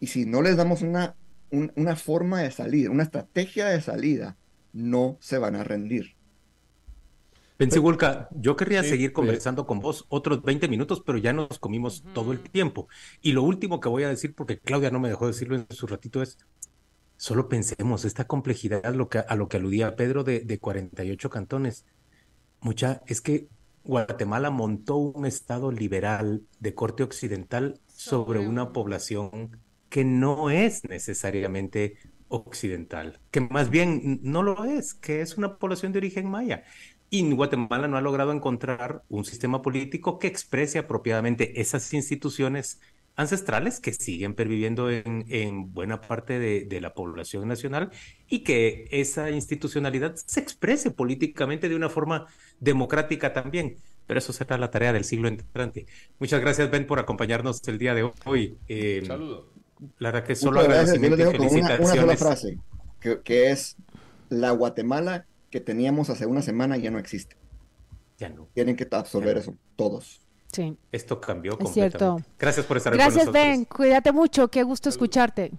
Y 0.00 0.08
si 0.08 0.26
no 0.26 0.42
les 0.42 0.56
damos 0.56 0.82
una, 0.82 1.16
una 1.50 1.96
forma 1.96 2.42
de 2.42 2.50
salida, 2.50 2.90
una 2.90 3.04
estrategia 3.04 3.66
de 3.66 3.80
salida, 3.80 4.36
no 4.72 5.16
se 5.20 5.38
van 5.38 5.56
a 5.56 5.64
rendir. 5.64 6.15
Pensigulca, 7.56 8.28
yo 8.32 8.54
querría 8.54 8.82
seguir 8.82 9.12
conversando 9.12 9.66
con 9.66 9.80
vos 9.80 10.04
otros 10.10 10.42
20 10.42 10.68
minutos, 10.68 11.02
pero 11.04 11.16
ya 11.16 11.32
nos 11.32 11.58
comimos 11.58 12.04
todo 12.12 12.32
el 12.32 12.40
tiempo. 12.40 12.88
Y 13.22 13.32
lo 13.32 13.42
último 13.42 13.80
que 13.80 13.88
voy 13.88 14.02
a 14.02 14.10
decir, 14.10 14.34
porque 14.34 14.58
Claudia 14.58 14.90
no 14.90 15.00
me 15.00 15.08
dejó 15.08 15.26
decirlo 15.26 15.56
en 15.56 15.66
su 15.70 15.86
ratito, 15.86 16.20
es, 16.22 16.36
solo 17.16 17.48
pensemos, 17.48 18.04
esta 18.04 18.26
complejidad 18.26 18.84
a 18.84 18.90
lo 18.90 19.08
que, 19.08 19.18
a 19.18 19.34
lo 19.36 19.48
que 19.48 19.56
aludía 19.56 19.96
Pedro 19.96 20.22
de, 20.22 20.40
de 20.40 20.58
48 20.58 21.30
cantones. 21.30 21.86
Mucha, 22.60 23.02
es 23.06 23.22
que 23.22 23.48
Guatemala 23.84 24.50
montó 24.50 24.96
un 24.96 25.24
Estado 25.24 25.72
liberal 25.72 26.42
de 26.60 26.74
corte 26.74 27.04
occidental 27.04 27.80
sobre 27.86 28.40
una 28.40 28.72
población 28.72 29.60
que 29.88 30.04
no 30.04 30.50
es 30.50 30.84
necesariamente 30.84 31.96
occidental, 32.28 33.20
que 33.30 33.40
más 33.40 33.70
bien 33.70 34.20
no 34.22 34.42
lo 34.42 34.64
es, 34.64 34.94
que 34.94 35.20
es 35.20 35.38
una 35.38 35.58
población 35.58 35.92
de 35.92 35.98
origen 35.98 36.28
maya. 36.28 36.64
Y 37.18 37.32
Guatemala 37.32 37.88
no 37.88 37.96
ha 37.96 38.00
logrado 38.00 38.32
encontrar 38.32 39.02
un 39.08 39.24
sistema 39.24 39.62
político 39.62 40.18
que 40.18 40.26
exprese 40.26 40.78
apropiadamente 40.78 41.60
esas 41.60 41.92
instituciones 41.94 42.80
ancestrales 43.14 43.80
que 43.80 43.92
siguen 43.92 44.34
perviviendo 44.34 44.90
en, 44.90 45.24
en 45.28 45.72
buena 45.72 46.02
parte 46.02 46.38
de, 46.38 46.64
de, 46.66 46.80
la 46.82 46.92
población 46.92 47.48
nacional 47.48 47.90
y 48.28 48.40
que 48.40 48.88
esa 48.90 49.30
institucionalidad 49.30 50.14
se 50.16 50.40
exprese 50.40 50.90
políticamente 50.90 51.70
de 51.70 51.76
una 51.76 51.88
forma 51.88 52.26
democrática 52.60 53.32
también. 53.32 53.76
Pero 54.06 54.18
eso 54.18 54.34
será 54.34 54.58
la 54.58 54.70
tarea 54.70 54.92
del 54.92 55.04
siglo 55.04 55.28
entrante. 55.28 55.86
Muchas 56.18 56.40
gracias, 56.40 56.70
Ben, 56.70 56.86
por 56.86 56.98
acompañarnos 56.98 57.66
el 57.66 57.78
día 57.78 57.94
de 57.94 58.12
hoy. 58.26 58.58
Eh, 58.68 59.02
Saludo 59.06 59.56
la 59.98 60.10
verdad 60.10 60.26
que 60.26 60.34
solo 60.34 60.60
agradecimiento 60.60 61.22
y 61.22 61.32
felicitaciones. 61.32 61.80
Una, 61.80 62.00
sola 62.00 62.16
frase, 62.16 62.58
que, 63.00 63.20
que, 63.20 63.50
es 63.50 63.76
la 64.28 64.50
Guatemala 64.52 65.26
que 65.50 65.60
teníamos 65.60 66.10
hace 66.10 66.26
una 66.26 66.42
semana 66.42 66.76
ya 66.76 66.90
no 66.90 66.98
existe. 66.98 67.36
Ya 68.18 68.28
no. 68.28 68.48
Tienen 68.54 68.76
que 68.76 68.86
absorber 68.90 69.36
eso, 69.36 69.54
todos. 69.76 70.20
Sí. 70.52 70.76
Esto 70.92 71.20
cambió 71.20 71.58
completamente. 71.58 72.28
Gracias 72.38 72.64
por 72.66 72.76
estar 72.78 72.92
Gracias, 72.92 73.24
con 73.24 73.34
nosotros. 73.34 73.44
Ben. 73.44 73.64
Cuídate 73.64 74.12
mucho. 74.12 74.48
Qué 74.48 74.62
gusto 74.62 74.88
escucharte. 74.88 75.52